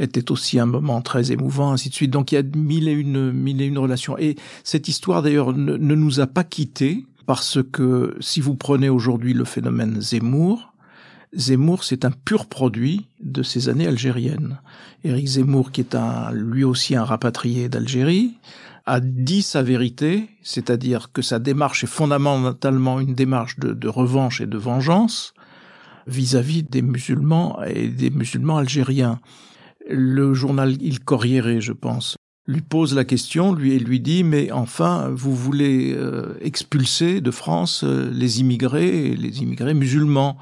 était 0.00 0.32
aussi 0.32 0.58
un 0.58 0.66
moment 0.66 1.02
très 1.02 1.30
émouvant, 1.30 1.70
ainsi 1.70 1.88
de 1.88 1.94
suite. 1.94 2.10
Donc 2.10 2.32
il 2.32 2.34
y 2.34 2.38
a 2.38 2.42
mille 2.42 2.88
et 2.88 2.92
une, 2.94 3.30
mille 3.30 3.62
et 3.62 3.66
une 3.66 3.78
relations. 3.78 4.18
Et 4.18 4.34
cette 4.64 4.88
histoire 4.88 5.22
d'ailleurs 5.22 5.52
ne, 5.52 5.76
ne 5.76 5.94
nous 5.94 6.18
a 6.18 6.26
pas 6.26 6.42
quittés, 6.42 7.04
parce 7.28 7.58
que 7.62 8.16
si 8.20 8.40
vous 8.40 8.54
prenez 8.54 8.88
aujourd'hui 8.88 9.34
le 9.34 9.44
phénomène 9.44 10.00
Zemmour, 10.00 10.72
Zemmour, 11.36 11.84
c'est 11.84 12.06
un 12.06 12.10
pur 12.10 12.46
produit 12.46 13.06
de 13.20 13.42
ces 13.42 13.68
années 13.68 13.86
algériennes. 13.86 14.62
Éric 15.04 15.26
Zemmour, 15.26 15.70
qui 15.70 15.82
est 15.82 15.94
un, 15.94 16.32
lui 16.32 16.64
aussi 16.64 16.96
un 16.96 17.04
rapatrié 17.04 17.68
d'Algérie, 17.68 18.38
a 18.86 19.00
dit 19.00 19.42
sa 19.42 19.62
vérité, 19.62 20.30
c'est-à-dire 20.42 21.12
que 21.12 21.20
sa 21.20 21.38
démarche 21.38 21.84
est 21.84 21.86
fondamentalement 21.86 22.98
une 22.98 23.12
démarche 23.12 23.58
de, 23.58 23.88
revanche 23.88 24.40
et 24.40 24.46
de 24.46 24.56
vengeance 24.56 25.34
vis-à-vis 26.06 26.62
des 26.62 26.80
musulmans 26.80 27.62
et 27.62 27.88
des 27.88 28.08
musulmans 28.08 28.56
algériens. 28.56 29.20
Le 29.86 30.32
journal 30.32 30.78
Il 30.80 31.00
Corriere, 31.00 31.60
je 31.60 31.74
pense, 31.74 32.16
lui 32.48 32.62
pose 32.62 32.94
la 32.94 33.04
question, 33.04 33.52
lui 33.52 33.74
et 33.74 33.78
lui 33.78 34.00
dit 34.00 34.24
mais 34.24 34.50
enfin 34.50 35.10
vous 35.14 35.36
voulez 35.36 35.92
euh, 35.94 36.34
expulser 36.40 37.20
de 37.20 37.30
France 37.30 37.84
euh, 37.84 38.10
les 38.10 38.40
immigrés, 38.40 39.14
les 39.14 39.42
immigrés 39.42 39.74
musulmans, 39.74 40.38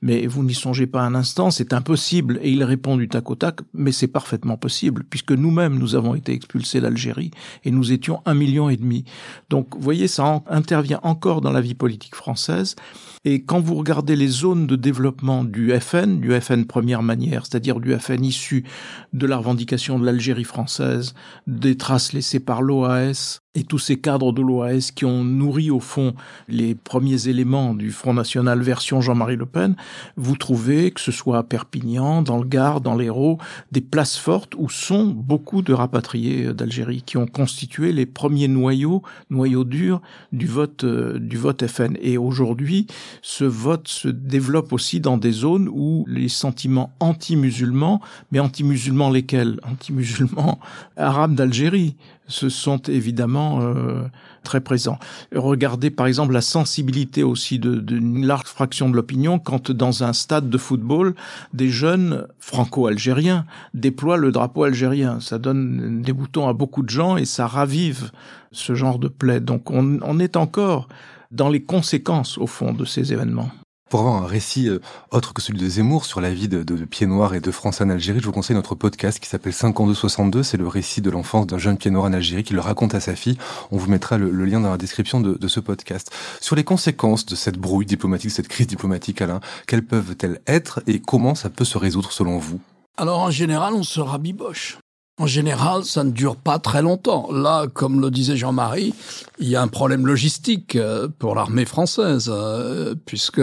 mais 0.00 0.28
vous 0.28 0.44
n'y 0.44 0.54
songez 0.54 0.86
pas 0.86 1.02
un 1.02 1.16
instant, 1.16 1.50
c'est 1.50 1.72
impossible. 1.72 2.38
Et 2.42 2.52
il 2.52 2.62
répond 2.62 2.96
du 2.96 3.08
tac 3.08 3.28
au 3.28 3.34
tac 3.34 3.58
mais 3.74 3.90
c'est 3.90 4.06
parfaitement 4.06 4.56
possible 4.56 5.04
puisque 5.10 5.32
nous-mêmes 5.32 5.76
nous 5.76 5.96
avons 5.96 6.14
été 6.14 6.32
expulsés 6.32 6.80
d'Algérie 6.80 7.32
et 7.64 7.72
nous 7.72 7.90
étions 7.92 8.22
un 8.24 8.34
million 8.34 8.70
et 8.70 8.76
demi. 8.76 9.04
Donc 9.50 9.74
vous 9.74 9.82
voyez 9.82 10.06
ça 10.06 10.42
intervient 10.46 11.00
encore 11.02 11.40
dans 11.40 11.52
la 11.52 11.60
vie 11.60 11.74
politique 11.74 12.14
française 12.14 12.76
et 13.24 13.42
quand 13.42 13.60
vous 13.60 13.74
regardez 13.74 14.16
les 14.16 14.28
zones 14.28 14.66
de 14.66 14.76
développement 14.76 15.44
du 15.44 15.72
FN, 15.80 16.20
du 16.20 16.38
FN 16.40 16.64
première 16.64 17.02
manière, 17.02 17.46
c'est-à-dire 17.46 17.80
du 17.80 17.96
FN 17.98 18.24
issu 18.24 18.64
de 19.12 19.26
la 19.26 19.36
revendication 19.36 19.98
de 19.98 20.06
l'Algérie 20.06 20.44
française, 20.44 21.14
des 21.46 21.76
traces 21.76 22.12
laissées 22.12 22.40
par 22.40 22.62
l'OAS, 22.62 23.40
et 23.58 23.64
tous 23.64 23.78
ces 23.78 23.96
cadres 23.96 24.32
de 24.32 24.40
l'OAS 24.40 24.92
qui 24.94 25.04
ont 25.04 25.24
nourri 25.24 25.70
au 25.70 25.80
fond 25.80 26.14
les 26.48 26.76
premiers 26.76 27.28
éléments 27.28 27.74
du 27.74 27.90
Front 27.90 28.14
National 28.14 28.60
version 28.60 29.00
Jean-Marie 29.00 29.36
Le 29.36 29.46
Pen, 29.46 29.74
vous 30.16 30.36
trouvez, 30.36 30.92
que 30.92 31.00
ce 31.00 31.10
soit 31.10 31.38
à 31.38 31.42
Perpignan, 31.42 32.22
dans 32.22 32.38
le 32.38 32.46
Gard, 32.46 32.80
dans 32.80 32.94
l'Hérault, 32.94 33.38
des 33.72 33.80
places 33.80 34.16
fortes 34.16 34.54
où 34.56 34.68
sont 34.68 35.06
beaucoup 35.06 35.62
de 35.62 35.72
rapatriés 35.72 36.52
d'Algérie 36.54 37.02
qui 37.02 37.16
ont 37.16 37.26
constitué 37.26 37.92
les 37.92 38.06
premiers 38.06 38.48
noyaux, 38.48 39.02
noyaux 39.30 39.64
durs 39.64 40.02
du 40.30 40.46
vote, 40.46 40.84
euh, 40.84 41.18
du 41.18 41.36
vote 41.36 41.66
FN. 41.66 41.96
Et 42.00 42.16
aujourd'hui, 42.16 42.86
ce 43.22 43.44
vote 43.44 43.88
se 43.88 44.08
développe 44.08 44.72
aussi 44.72 45.00
dans 45.00 45.16
des 45.16 45.32
zones 45.32 45.68
où 45.70 46.04
les 46.08 46.28
sentiments 46.28 46.92
anti-musulmans, 47.00 48.00
mais 48.32 48.40
anti-musulmans 48.40 49.10
lesquels? 49.10 49.60
Anti-musulmans 49.62 50.58
arabes 50.96 51.34
d'Algérie, 51.34 51.96
se 52.28 52.50
sont 52.50 52.78
évidemment 52.78 53.60
euh, 53.62 54.02
très 54.44 54.60
présents. 54.60 54.98
Regardez 55.34 55.90
par 55.90 56.06
exemple 56.06 56.32
la 56.34 56.42
sensibilité 56.42 57.22
aussi 57.22 57.58
d'une 57.58 58.26
large 58.26 58.46
fraction 58.46 58.88
de 58.88 58.94
l'opinion 58.94 59.38
quand 59.38 59.70
dans 59.70 60.04
un 60.04 60.12
stade 60.12 60.48
de 60.48 60.58
football, 60.58 61.14
des 61.54 61.70
jeunes 61.70 62.26
franco-algériens 62.38 63.46
déploient 63.74 64.18
le 64.18 64.30
drapeau 64.30 64.64
algérien. 64.64 65.20
Ça 65.20 65.38
donne 65.38 66.02
des 66.02 66.12
boutons 66.12 66.48
à 66.48 66.52
beaucoup 66.52 66.82
de 66.82 66.90
gens 66.90 67.16
et 67.16 67.24
ça 67.24 67.46
ravive 67.46 68.10
ce 68.52 68.74
genre 68.74 68.98
de 68.98 69.08
plaie. 69.08 69.40
Donc 69.40 69.70
on, 69.70 69.98
on 70.02 70.18
est 70.18 70.36
encore 70.36 70.88
dans 71.30 71.48
les 71.48 71.62
conséquences 71.62 72.38
au 72.38 72.46
fond 72.46 72.72
de 72.72 72.84
ces 72.84 73.12
événements. 73.12 73.50
Pour 73.88 74.00
avoir 74.00 74.22
un 74.22 74.26
récit 74.26 74.68
euh, 74.68 74.80
autre 75.12 75.32
que 75.32 75.40
celui 75.40 75.58
de 75.58 75.66
Zemmour 75.66 76.04
sur 76.04 76.20
la 76.20 76.30
vie 76.30 76.48
de, 76.48 76.62
de, 76.62 76.84
Pied 76.84 77.06
Noir 77.06 77.34
et 77.34 77.40
de 77.40 77.50
France 77.50 77.80
en 77.80 77.88
Algérie, 77.88 78.20
je 78.20 78.26
vous 78.26 78.32
conseille 78.32 78.54
notre 78.54 78.74
podcast 78.74 79.18
qui 79.18 79.28
s'appelle 79.28 79.54
5262. 79.54 80.42
C'est 80.42 80.58
le 80.58 80.68
récit 80.68 81.00
de 81.00 81.08
l'enfance 81.08 81.46
d'un 81.46 81.56
jeune 81.56 81.78
Pied 81.78 81.90
Noir 81.90 82.04
en 82.04 82.12
Algérie 82.12 82.44
qui 82.44 82.52
le 82.52 82.60
raconte 82.60 82.94
à 82.94 83.00
sa 83.00 83.16
fille. 83.16 83.38
On 83.70 83.78
vous 83.78 83.88
mettra 83.90 84.18
le, 84.18 84.30
lien 84.44 84.60
dans 84.60 84.70
la 84.70 84.76
description 84.76 85.20
de, 85.20 85.38
de, 85.38 85.48
ce 85.48 85.60
podcast. 85.60 86.14
Sur 86.40 86.54
les 86.54 86.64
conséquences 86.64 87.24
de 87.24 87.34
cette 87.34 87.56
brouille 87.56 87.86
diplomatique, 87.86 88.30
cette 88.30 88.48
crise 88.48 88.66
diplomatique, 88.66 89.22
Alain, 89.22 89.40
quelles 89.66 89.84
peuvent-elles 89.84 90.42
être 90.46 90.82
et 90.86 91.00
comment 91.00 91.34
ça 91.34 91.48
peut 91.48 91.64
se 91.64 91.78
résoudre 91.78 92.12
selon 92.12 92.36
vous? 92.36 92.60
Alors 92.98 93.20
en 93.20 93.30
général, 93.30 93.72
on 93.72 93.84
se 93.84 94.00
rabiboche. 94.00 94.76
En 95.20 95.26
général, 95.26 95.84
ça 95.84 96.04
ne 96.04 96.12
dure 96.12 96.36
pas 96.36 96.60
très 96.60 96.80
longtemps. 96.80 97.28
Là, 97.32 97.66
comme 97.66 98.00
le 98.00 98.08
disait 98.08 98.36
Jean-Marie, 98.36 98.94
il 99.40 99.48
y 99.48 99.56
a 99.56 99.62
un 99.62 99.66
problème 99.66 100.06
logistique 100.06 100.76
euh, 100.76 101.08
pour 101.18 101.34
l'armée 101.34 101.64
française, 101.64 102.30
euh, 102.32 102.94
puisque 103.04 103.42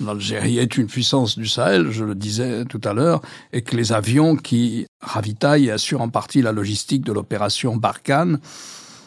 l'Algérie 0.00 0.58
est 0.58 0.76
une 0.76 0.86
puissance 0.86 1.36
du 1.36 1.48
Sahel, 1.48 1.90
je 1.90 2.04
le 2.04 2.14
disais 2.14 2.64
tout 2.64 2.80
à 2.84 2.92
l'heure, 2.92 3.22
et 3.52 3.62
que 3.62 3.76
les 3.76 3.92
avions 3.92 4.36
qui 4.36 4.86
ravitaille 5.00 5.66
et 5.66 5.72
assure 5.72 6.00
en 6.00 6.10
partie 6.10 6.42
la 6.42 6.52
logistique 6.52 7.04
de 7.04 7.12
l'opération 7.12 7.76
Barkhane. 7.76 8.38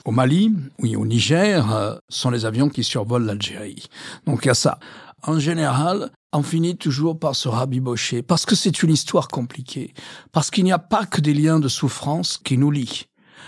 Au 0.05 0.11
Mali, 0.11 0.51
oui, 0.79 0.97
au 0.97 1.05
Niger, 1.05 1.73
euh, 1.73 1.95
sont 2.09 2.29
les 2.29 2.45
avions 2.45 2.67
qui 2.67 2.83
survolent 2.83 3.25
l'Algérie. 3.25 3.87
Donc 4.25 4.43
il 4.43 4.49
y 4.49 4.51
a 4.51 4.53
ça. 4.53 4.77
En 5.25 5.39
général, 5.39 6.11
on 6.33 6.43
finit 6.43 6.75
toujours 6.75 7.17
par 7.17 7.37
se 7.37 7.47
rabibocher, 7.47 8.21
parce 8.21 8.45
que 8.45 8.55
c'est 8.55 8.83
une 8.83 8.91
histoire 8.91 9.29
compliquée, 9.29 9.93
parce 10.33 10.51
qu'il 10.51 10.65
n'y 10.65 10.73
a 10.73 10.79
pas 10.79 11.05
que 11.05 11.21
des 11.21 11.33
liens 11.33 11.59
de 11.59 11.69
souffrance 11.69 12.37
qui 12.37 12.57
nous 12.57 12.69
lient. 12.69 13.05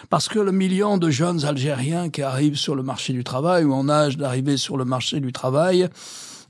Parce 0.10 0.30
que 0.30 0.40
le 0.40 0.54
million 0.54 0.98
de 0.98 1.10
jeunes 1.10 1.44
Algériens 1.44 2.10
qui 2.10 2.22
arrivent 2.22 2.56
sur 2.56 2.76
le 2.76 2.84
marché 2.84 3.12
du 3.12 3.26
travail 3.26 3.66
ou 3.66 3.74
en 3.74 3.90
âge 3.90 4.16
d'arriver 4.16 4.56
sur 4.56 4.78
le 4.78 4.86
marché 4.86 5.20
du 5.20 5.34
travail, 5.34 5.90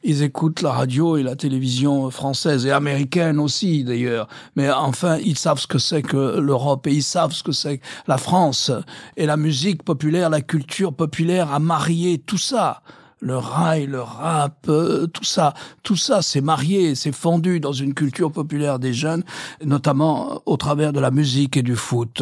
ils 0.05 0.21
écoutent 0.21 0.61
la 0.61 0.71
radio 0.71 1.17
et 1.17 1.23
la 1.23 1.35
télévision 1.35 2.11
française 2.11 2.65
et 2.65 2.71
américaine 2.71 3.39
aussi 3.39 3.83
d'ailleurs. 3.83 4.27
Mais 4.55 4.69
enfin, 4.71 5.17
ils 5.17 5.37
savent 5.37 5.59
ce 5.59 5.67
que 5.67 5.79
c'est 5.79 6.03
que 6.03 6.39
l'Europe 6.39 6.85
et 6.85 6.93
ils 6.93 7.03
savent 7.03 7.33
ce 7.33 7.41
que 7.41 7.51
c'est 7.51 7.79
que 7.79 7.85
la 8.07 8.19
France 8.19 8.71
et 9.17 9.25
la 9.25 9.35
musique 9.35 9.83
populaire, 9.83 10.29
la 10.29 10.41
culture 10.41 10.93
populaire 10.93 11.51
a 11.51 11.59
marié 11.59 12.19
tout 12.19 12.37
ça 12.37 12.81
le 13.21 13.37
rail, 13.37 13.87
le 13.87 14.01
rap, 14.01 14.67
euh, 14.69 15.07
tout 15.07 15.23
ça, 15.23 15.55
tout 15.81 15.95
ça 15.95 16.21
s'est 16.21 16.41
marié, 16.41 16.93
s'est 16.93 17.11
fondu 17.11 17.59
dans 17.59 17.71
une 17.71 17.95
culture 17.95 18.31
populaire 18.31 18.77
des 18.77 18.93
jeunes, 18.93 19.23
notamment 19.63 20.43
au 20.45 20.57
travers 20.57 20.93
de 20.93 20.99
la 20.99 21.09
musique 21.09 21.57
et 21.57 21.63
du 21.63 21.75
foot. 21.75 22.21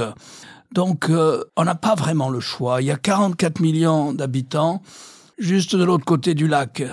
Donc, 0.72 1.10
euh, 1.10 1.44
on 1.58 1.66
n'a 1.66 1.76
pas 1.76 1.96
vraiment 1.96 2.30
le 2.30 2.40
choix. 2.40 2.82
Il 2.82 2.86
y 2.86 2.92
a 2.92 2.96
44 2.96 3.60
millions 3.60 4.14
d'habitants 4.14 4.82
juste 5.38 5.76
de 5.76 5.84
l'autre 5.84 6.06
côté 6.06 6.36
du 6.36 6.48
lac 6.48 6.84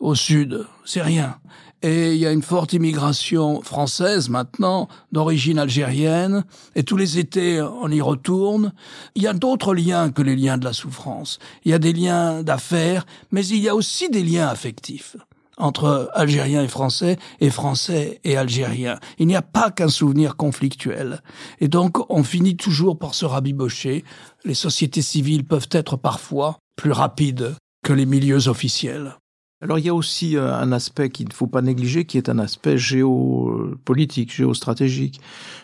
au 0.00 0.14
sud, 0.14 0.66
c'est 0.84 1.02
rien. 1.02 1.36
Et 1.82 2.14
il 2.14 2.18
y 2.18 2.26
a 2.26 2.32
une 2.32 2.42
forte 2.42 2.72
immigration 2.72 3.62
française 3.62 4.28
maintenant, 4.28 4.88
d'origine 5.12 5.58
algérienne, 5.58 6.44
et 6.74 6.82
tous 6.82 6.96
les 6.96 7.18
étés 7.18 7.60
on 7.60 7.90
y 7.90 8.00
retourne. 8.00 8.72
Il 9.14 9.22
y 9.22 9.26
a 9.26 9.34
d'autres 9.34 9.74
liens 9.74 10.10
que 10.10 10.22
les 10.22 10.36
liens 10.36 10.58
de 10.58 10.64
la 10.64 10.72
souffrance. 10.72 11.38
Il 11.64 11.70
y 11.70 11.74
a 11.74 11.78
des 11.78 11.92
liens 11.92 12.42
d'affaires, 12.42 13.04
mais 13.30 13.46
il 13.46 13.58
y 13.58 13.68
a 13.68 13.74
aussi 13.74 14.08
des 14.08 14.22
liens 14.22 14.48
affectifs 14.48 15.16
entre 15.58 16.10
Algériens 16.14 16.62
et 16.62 16.68
Français 16.68 17.18
et 17.40 17.50
Français 17.50 18.20
et 18.24 18.36
Algériens. 18.36 18.98
Il 19.18 19.26
n'y 19.26 19.36
a 19.36 19.42
pas 19.42 19.70
qu'un 19.70 19.88
souvenir 19.88 20.36
conflictuel. 20.36 21.22
Et 21.60 21.68
donc 21.68 21.98
on 22.10 22.22
finit 22.22 22.56
toujours 22.56 22.98
par 22.98 23.14
se 23.14 23.24
rabibocher. 23.24 24.04
Les 24.44 24.54
sociétés 24.54 25.02
civiles 25.02 25.44
peuvent 25.44 25.68
être 25.70 25.96
parfois 25.96 26.58
plus 26.76 26.92
rapides 26.92 27.54
que 27.82 27.92
les 27.92 28.06
milieux 28.06 28.48
officiels. 28.48 29.16
Alors 29.62 29.78
il 29.78 29.86
y 29.86 29.88
a 29.88 29.94
aussi 29.94 30.36
euh, 30.36 30.54
un 30.54 30.70
aspect 30.70 31.08
qu'il 31.08 31.28
ne 31.28 31.32
faut 31.32 31.46
pas 31.46 31.62
négliger, 31.62 32.04
qui 32.04 32.18
est 32.18 32.28
un 32.28 32.38
aspect 32.38 32.76
géopolitique, 32.76 34.30
géostratégique, 34.34 35.20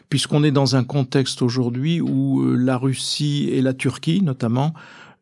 puisqu'on 0.09 0.45
est 0.45 0.51
dans 0.51 0.77
un 0.77 0.85
contexte 0.85 1.43
aujourd'hui 1.43 2.01
où 2.01 2.43
euh, 2.43 2.57
la 2.57 2.79
Russie 2.79 3.51
et 3.53 3.61
la 3.61 3.75
Turquie, 3.75 4.23
notamment, 4.23 4.73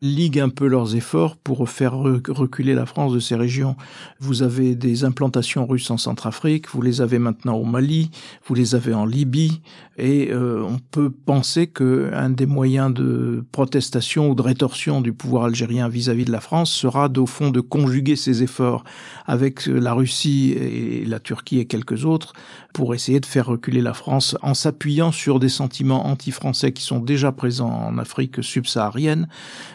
liguent 0.01 0.39
un 0.39 0.49
peu 0.49 0.65
leurs 0.65 0.95
efforts 0.95 1.37
pour 1.37 1.69
faire 1.69 1.93
reculer 1.93 2.73
la 2.73 2.87
France 2.87 3.13
de 3.13 3.19
ces 3.19 3.35
régions. 3.35 3.75
Vous 4.19 4.41
avez 4.41 4.73
des 4.75 5.03
implantations 5.03 5.67
russes 5.67 5.91
en 5.91 5.97
Centrafrique, 5.97 6.69
vous 6.69 6.81
les 6.81 7.01
avez 7.01 7.19
maintenant 7.19 7.55
au 7.55 7.65
Mali, 7.65 8.09
vous 8.47 8.55
les 8.55 8.73
avez 8.73 8.95
en 8.95 9.05
Libye, 9.05 9.61
et 9.97 10.31
euh, 10.31 10.63
on 10.63 10.79
peut 10.79 11.11
penser 11.11 11.67
que 11.67 12.09
un 12.13 12.31
des 12.31 12.47
moyens 12.47 12.91
de 12.91 13.45
protestation 13.51 14.29
ou 14.31 14.35
de 14.35 14.41
rétorsion 14.41 15.01
du 15.01 15.13
pouvoir 15.13 15.43
algérien 15.43 15.87
vis-à-vis 15.87 16.25
de 16.25 16.31
la 16.31 16.41
France 16.41 16.71
sera 16.71 17.07
au 17.15 17.25
fond 17.27 17.51
de 17.51 17.59
conjuguer 17.59 18.15
ses 18.15 18.41
efforts 18.41 18.83
avec 19.27 19.67
la 19.67 19.93
Russie 19.93 20.53
et 20.53 21.05
la 21.05 21.19
Turquie 21.19 21.59
et 21.59 21.65
quelques 21.65 22.05
autres 22.05 22.33
pour 22.73 22.93
essayer 22.93 23.19
de 23.19 23.25
faire 23.25 23.47
reculer 23.47 23.81
la 23.81 23.93
France 23.93 24.35
en 24.41 24.53
s'appuyant 24.53 25.11
sur 25.11 25.39
des 25.39 25.49
sentiments 25.49 26.07
anti-français 26.07 26.71
qui 26.71 26.83
sont 26.83 26.99
déjà 26.99 27.31
présents 27.31 27.71
en 27.71 27.97
Afrique 27.97 28.43
subsaharienne, 28.43 29.27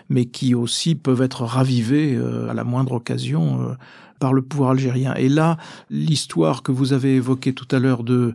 mais 0.08 0.26
qui 0.26 0.54
aussi 0.54 0.94
peuvent 0.94 1.22
être 1.22 1.42
ravivés 1.42 2.14
euh, 2.14 2.50
à 2.50 2.54
la 2.54 2.64
moindre 2.64 2.92
occasion 2.92 3.60
euh, 3.62 3.74
par 4.18 4.32
le 4.32 4.42
pouvoir 4.42 4.70
algérien. 4.70 5.14
Et 5.14 5.28
là, 5.28 5.58
l'histoire 5.90 6.62
que 6.62 6.72
vous 6.72 6.92
avez 6.92 7.16
évoquée 7.16 7.52
tout 7.52 7.68
à 7.70 7.78
l'heure 7.78 8.02
de 8.02 8.34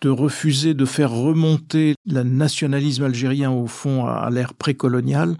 de 0.00 0.10
refuser 0.10 0.74
de 0.74 0.84
faire 0.84 1.10
remonter 1.10 1.94
le 2.06 2.22
nationalisme 2.22 3.04
algérien 3.04 3.50
au 3.50 3.66
fond 3.66 4.06
à 4.06 4.30
l'ère 4.30 4.54
précoloniale, 4.54 5.36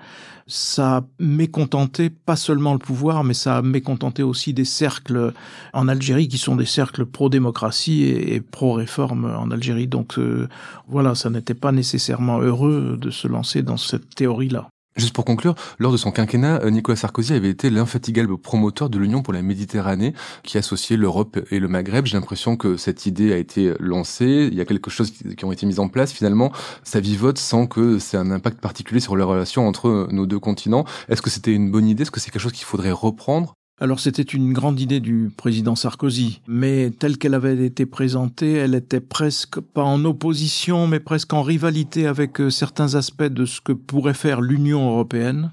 ça 0.48 0.96
a 0.96 1.04
mécontenté 1.20 2.10
pas 2.10 2.34
seulement 2.34 2.72
le 2.72 2.78
pouvoir, 2.78 3.22
mais 3.22 3.34
ça 3.34 3.58
a 3.58 3.62
mécontenté 3.62 4.22
aussi 4.22 4.54
des 4.54 4.64
cercles 4.64 5.32
en 5.74 5.88
Algérie 5.88 6.26
qui 6.26 6.38
sont 6.38 6.56
des 6.56 6.64
cercles 6.64 7.04
pro-démocratie 7.04 8.04
et, 8.04 8.40
pro-réforme 8.40 9.26
en 9.26 9.50
Algérie. 9.50 9.86
Donc 9.86 10.18
euh, 10.18 10.48
voilà, 10.88 11.14
ça 11.14 11.28
n'était 11.28 11.54
pas 11.54 11.70
nécessairement 11.70 12.40
heureux 12.40 12.98
de 12.98 13.10
se 13.10 13.28
lancer 13.28 13.62
dans 13.62 13.76
cette 13.76 14.14
théorie-là. 14.14 14.68
Juste 14.98 15.14
pour 15.14 15.24
conclure, 15.24 15.54
lors 15.78 15.92
de 15.92 15.96
son 15.96 16.10
quinquennat, 16.10 16.60
euh, 16.64 16.70
Nicolas 16.70 16.96
Sarkozy 16.96 17.32
avait 17.32 17.50
été 17.50 17.70
l'infatigable 17.70 18.36
promoteur 18.36 18.90
de 18.90 18.98
l'Union 18.98 19.22
pour 19.22 19.32
la 19.32 19.42
Méditerranée 19.42 20.12
qui 20.42 20.58
associait 20.58 20.96
l'Europe 20.96 21.38
et 21.52 21.60
le 21.60 21.68
Maghreb. 21.68 22.04
J'ai 22.04 22.16
l'impression 22.16 22.56
que 22.56 22.76
cette 22.76 23.06
idée 23.06 23.32
a 23.32 23.36
été 23.36 23.74
lancée, 23.78 24.48
il 24.50 24.58
y 24.58 24.60
a 24.60 24.64
quelque 24.64 24.90
chose 24.90 25.12
qui 25.12 25.44
ont 25.44 25.52
été 25.52 25.66
mis 25.66 25.78
en 25.78 25.88
place. 25.88 26.12
Finalement, 26.12 26.50
ça 26.82 26.98
vivote 26.98 27.38
sans 27.38 27.68
que 27.68 28.00
c'est 28.00 28.16
un 28.16 28.32
impact 28.32 28.60
particulier 28.60 28.98
sur 28.98 29.16
les 29.16 29.22
relations 29.22 29.68
entre 29.68 30.08
nos 30.10 30.26
deux 30.26 30.40
continents. 30.40 30.84
Est-ce 31.08 31.22
que 31.22 31.30
c'était 31.30 31.54
une 31.54 31.70
bonne 31.70 31.86
idée? 31.86 32.02
Est-ce 32.02 32.10
que 32.10 32.18
c'est 32.18 32.32
quelque 32.32 32.42
chose 32.42 32.52
qu'il 32.52 32.66
faudrait 32.66 32.90
reprendre? 32.90 33.57
Alors 33.80 34.00
c'était 34.00 34.22
une 34.22 34.52
grande 34.52 34.80
idée 34.80 34.98
du 34.98 35.30
président 35.36 35.76
Sarkozy, 35.76 36.40
mais 36.48 36.90
telle 36.90 37.16
qu'elle 37.16 37.34
avait 37.34 37.64
été 37.64 37.86
présentée, 37.86 38.54
elle 38.54 38.74
était 38.74 39.00
presque 39.00 39.60
pas 39.60 39.84
en 39.84 40.04
opposition, 40.04 40.88
mais 40.88 40.98
presque 40.98 41.32
en 41.32 41.42
rivalité 41.42 42.06
avec 42.08 42.40
euh, 42.40 42.50
certains 42.50 42.96
aspects 42.96 43.22
de 43.22 43.44
ce 43.44 43.60
que 43.60 43.72
pourrait 43.72 44.14
faire 44.14 44.40
l'Union 44.40 44.90
européenne 44.90 45.52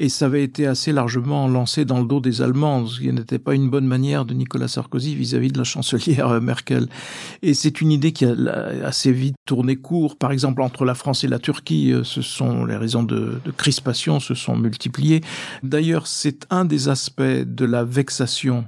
et 0.00 0.08
ça 0.08 0.24
avait 0.24 0.42
été 0.42 0.66
assez 0.66 0.92
largement 0.92 1.46
lancé 1.46 1.84
dans 1.84 2.00
le 2.00 2.06
dos 2.06 2.20
des 2.20 2.40
Allemands, 2.40 2.86
ce 2.86 3.00
qui 3.00 3.12
n'était 3.12 3.38
pas 3.38 3.54
une 3.54 3.68
bonne 3.68 3.86
manière 3.86 4.24
de 4.24 4.32
Nicolas 4.32 4.66
Sarkozy 4.66 5.14
vis-à-vis 5.14 5.52
de 5.52 5.58
la 5.58 5.64
chancelière 5.64 6.40
Merkel. 6.40 6.88
Et 7.42 7.52
c'est 7.52 7.82
une 7.82 7.92
idée 7.92 8.12
qui 8.12 8.24
a 8.24 8.34
assez 8.82 9.12
vite 9.12 9.36
tourné 9.44 9.76
court. 9.76 10.16
Par 10.16 10.32
exemple, 10.32 10.62
entre 10.62 10.86
la 10.86 10.94
France 10.94 11.22
et 11.22 11.28
la 11.28 11.38
Turquie, 11.38 11.92
euh, 11.92 12.02
ce 12.02 12.22
sont 12.22 12.64
les 12.64 12.76
raisons 12.76 13.02
de 13.02 13.40
crispation 13.58 14.20
se 14.20 14.34
sont 14.34 14.56
multipliées. 14.56 15.20
D'ailleurs, 15.62 16.06
c'est 16.06 16.46
un 16.48 16.64
des 16.64 16.88
aspects 16.88 17.20
de 17.22 17.64
la 17.66 17.84
vexation 17.84 18.64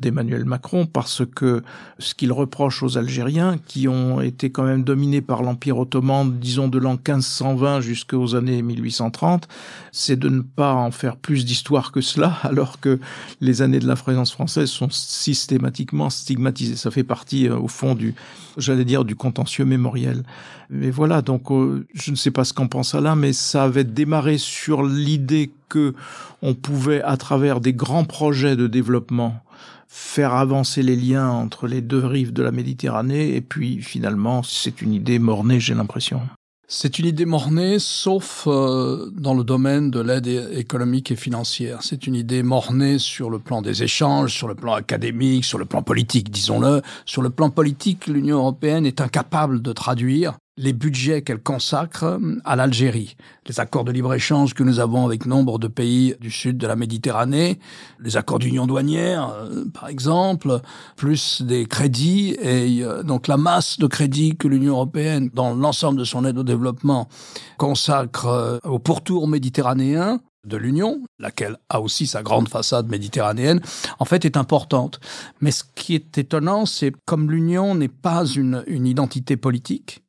d'Emmanuel 0.00 0.44
Macron 0.44 0.86
parce 0.86 1.22
que 1.26 1.62
ce 1.98 2.14
qu'il 2.14 2.32
reproche 2.32 2.82
aux 2.82 2.98
Algériens, 2.98 3.58
qui 3.66 3.86
ont 3.86 4.20
été 4.20 4.50
quand 4.50 4.64
même 4.64 4.82
dominés 4.82 5.20
par 5.20 5.42
l'Empire 5.42 5.78
ottoman, 5.78 6.38
disons 6.38 6.68
de 6.68 6.78
l'an 6.78 6.92
1520 6.94 7.80
jusqu'aux 7.80 8.34
années 8.34 8.62
1830, 8.62 9.46
c'est 9.92 10.18
de 10.18 10.28
ne 10.28 10.40
pas 10.40 10.74
en 10.74 10.90
faire 10.90 11.16
plus 11.16 11.44
d'histoire 11.44 11.92
que 11.92 12.00
cela, 12.00 12.38
alors 12.42 12.80
que 12.80 12.98
les 13.40 13.62
années 13.62 13.78
de 13.78 13.86
la 13.86 13.96
présence 13.96 14.32
française 14.32 14.70
sont 14.70 14.90
systématiquement 14.90 16.10
stigmatisées. 16.10 16.76
Ça 16.76 16.90
fait 16.90 17.04
partie, 17.04 17.48
euh, 17.48 17.58
au 17.58 17.68
fond, 17.68 17.94
du, 17.94 18.14
j'allais 18.56 18.84
dire, 18.84 19.04
du 19.04 19.14
contentieux 19.16 19.64
mémoriel. 19.64 20.22
Mais 20.70 20.90
voilà, 20.90 21.20
donc 21.20 21.50
euh, 21.50 21.86
je 21.94 22.10
ne 22.10 22.16
sais 22.16 22.30
pas 22.30 22.44
ce 22.44 22.52
qu'en 22.52 22.68
pense 22.68 22.94
Alain, 22.94 23.16
mais 23.16 23.32
ça 23.32 23.64
avait 23.64 23.84
démarré 23.84 24.38
sur 24.38 24.84
l'idée 24.84 25.50
que 25.68 25.94
on 26.42 26.54
pouvait, 26.54 27.02
à 27.02 27.16
travers 27.16 27.60
des 27.60 27.72
grands 27.72 28.04
projets 28.04 28.56
de 28.56 28.66
développement, 28.66 29.42
faire 29.92 30.34
avancer 30.34 30.84
les 30.84 30.94
liens 30.94 31.28
entre 31.28 31.66
les 31.66 31.80
deux 31.80 32.06
rives 32.06 32.32
de 32.32 32.44
la 32.44 32.52
Méditerranée, 32.52 33.34
et 33.34 33.40
puis 33.40 33.82
finalement, 33.82 34.44
c'est 34.44 34.82
une 34.82 34.94
idée 34.94 35.18
mornée, 35.18 35.58
j'ai 35.58 35.74
l'impression. 35.74 36.22
C'est 36.68 37.00
une 37.00 37.06
idée 37.06 37.24
mornée, 37.26 37.80
sauf 37.80 38.44
euh, 38.46 39.10
dans 39.10 39.34
le 39.34 39.42
domaine 39.42 39.90
de 39.90 39.98
l'aide 39.98 40.28
économique 40.52 41.10
et 41.10 41.16
financière. 41.16 41.80
C'est 41.82 42.06
une 42.06 42.14
idée 42.14 42.44
mornée 42.44 43.00
sur 43.00 43.28
le 43.30 43.40
plan 43.40 43.62
des 43.62 43.82
échanges, 43.82 44.32
sur 44.32 44.46
le 44.46 44.54
plan 44.54 44.74
académique, 44.74 45.44
sur 45.44 45.58
le 45.58 45.64
plan 45.64 45.82
politique, 45.82 46.30
disons-le. 46.30 46.82
Sur 47.04 47.22
le 47.22 47.30
plan 47.30 47.50
politique, 47.50 48.06
l'Union 48.06 48.36
européenne 48.36 48.86
est 48.86 49.00
incapable 49.00 49.60
de 49.60 49.72
traduire 49.72 50.38
les 50.60 50.74
budgets 50.74 51.22
qu'elle 51.22 51.42
consacre 51.42 52.04
euh, 52.04 52.36
à 52.44 52.54
l'Algérie. 52.54 53.16
Les 53.46 53.58
accords 53.60 53.84
de 53.84 53.92
libre-échange 53.92 54.54
que 54.54 54.62
nous 54.62 54.78
avons 54.78 55.06
avec 55.06 55.26
nombre 55.26 55.58
de 55.58 55.68
pays 55.68 56.14
du 56.20 56.30
sud 56.30 56.58
de 56.58 56.66
la 56.66 56.76
Méditerranée, 56.76 57.58
les 57.98 58.16
accords 58.16 58.38
d'union 58.38 58.66
douanière, 58.66 59.30
euh, 59.30 59.64
par 59.72 59.88
exemple, 59.88 60.60
plus 60.96 61.42
des 61.42 61.64
crédits, 61.64 62.36
et 62.40 62.84
euh, 62.84 63.02
donc 63.02 63.26
la 63.26 63.38
masse 63.38 63.78
de 63.78 63.86
crédits 63.86 64.36
que 64.36 64.48
l'Union 64.48 64.74
européenne, 64.74 65.30
dans 65.32 65.54
l'ensemble 65.54 65.98
de 65.98 66.04
son 66.04 66.24
aide 66.26 66.38
au 66.38 66.44
développement, 66.44 67.08
consacre 67.56 68.60
au 68.64 68.78
pourtour 68.78 69.26
méditerranéen, 69.28 70.20
de 70.46 70.56
l'Union, 70.56 71.02
laquelle 71.18 71.58
a 71.68 71.82
aussi 71.82 72.06
sa 72.06 72.22
grande 72.22 72.48
façade 72.48 72.88
méditerranéenne, 72.88 73.60
en 73.98 74.06
fait 74.06 74.24
est 74.24 74.38
importante. 74.38 74.98
Mais 75.42 75.50
ce 75.50 75.64
qui 75.74 75.94
est 75.94 76.16
étonnant, 76.16 76.64
c'est 76.64 76.94
comme 77.04 77.30
l'Union 77.30 77.74
n'est 77.74 77.88
pas 77.88 78.24
une, 78.24 78.64
une 78.66 78.86
identité 78.86 79.36
politique, 79.36 80.02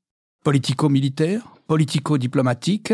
politico-militaire, 0.44 1.44
politico-diplomatique, 1.68 2.94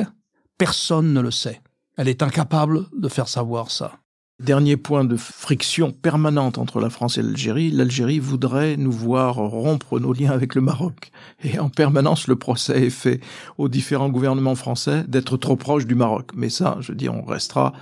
personne 0.57 1.13
ne 1.13 1.21
le 1.21 1.31
sait. 1.31 1.61
Elle 1.95 2.09
est 2.09 2.21
incapable 2.21 2.85
de 2.95 3.07
faire 3.07 3.27
savoir 3.27 3.71
ça. 3.71 3.99
Dernier 4.43 4.77
point 4.77 5.03
de 5.03 5.17
friction 5.17 5.91
permanente 5.91 6.59
entre 6.59 6.79
la 6.79 6.91
France 6.91 7.17
et 7.17 7.23
l'Algérie, 7.23 7.71
l'Algérie 7.71 8.19
voudrait 8.19 8.77
nous 8.77 8.91
voir 8.91 9.35
rompre 9.37 9.99
nos 9.99 10.13
liens 10.13 10.29
avec 10.29 10.53
le 10.53 10.61
Maroc. 10.61 11.09
Et 11.43 11.57
en 11.57 11.69
permanence, 11.69 12.27
le 12.27 12.35
procès 12.35 12.85
est 12.85 12.91
fait 12.91 13.19
aux 13.57 13.67
différents 13.67 14.09
gouvernements 14.09 14.53
français 14.53 15.05
d'être 15.07 15.37
trop 15.37 15.55
proches 15.55 15.87
du 15.87 15.95
Maroc. 15.95 16.31
Mais 16.35 16.49
ça, 16.49 16.77
je 16.81 16.91
dis, 16.91 17.09
on 17.09 17.23
restera 17.23 17.73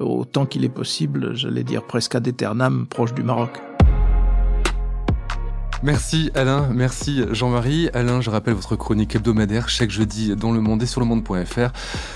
autant 0.00 0.46
qu'il 0.46 0.64
est 0.64 0.68
possible, 0.68 1.36
j'allais 1.36 1.62
dire 1.62 1.86
presque 1.86 2.16
ad 2.16 2.26
aeternam, 2.26 2.88
proche 2.88 3.14
du 3.14 3.22
Maroc. 3.22 3.60
Merci 5.82 6.30
Alain, 6.34 6.68
merci 6.74 7.22
Jean-Marie. 7.30 7.88
Alain, 7.94 8.20
je 8.20 8.28
rappelle 8.28 8.52
votre 8.52 8.76
chronique 8.76 9.14
hebdomadaire 9.14 9.70
chaque 9.70 9.90
jeudi 9.90 10.36
dans 10.36 10.52
Le 10.52 10.60
Monde 10.60 10.82
et 10.82 10.86
sur 10.86 11.00
le 11.00 11.06
monde.fr. 11.06 11.70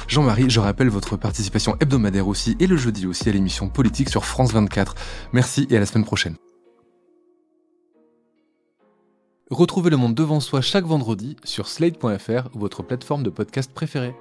Jean-Marie, 0.07 0.51
je 0.51 0.61
rappelle 0.61 0.91
votre 0.91 1.17
participation 1.17 1.75
hebdomadaire 1.81 2.29
aussi 2.29 2.57
et 2.61 2.67
le 2.67 2.77
jeudi 2.77 3.07
aussi 3.07 3.27
à 3.31 3.33
l'émission 3.33 3.69
politique 3.69 4.11
sur 4.11 4.27
France 4.27 4.53
24. 4.53 4.95
Merci 5.33 5.67
et 5.71 5.79
à 5.79 5.81
la 5.81 5.87
semaine 5.87 6.05
prochaine. 6.05 6.37
Retrouvez 9.51 9.89
Le 9.89 9.97
Monde 9.97 10.15
devant 10.15 10.41
soi 10.41 10.61
chaque 10.61 10.85
vendredi 10.85 11.37
sur 11.45 11.69
slate.fr, 11.69 12.51
votre 12.55 12.83
plateforme 12.83 13.23
de 13.23 13.31
podcast 13.31 13.73
préférée. 13.73 14.15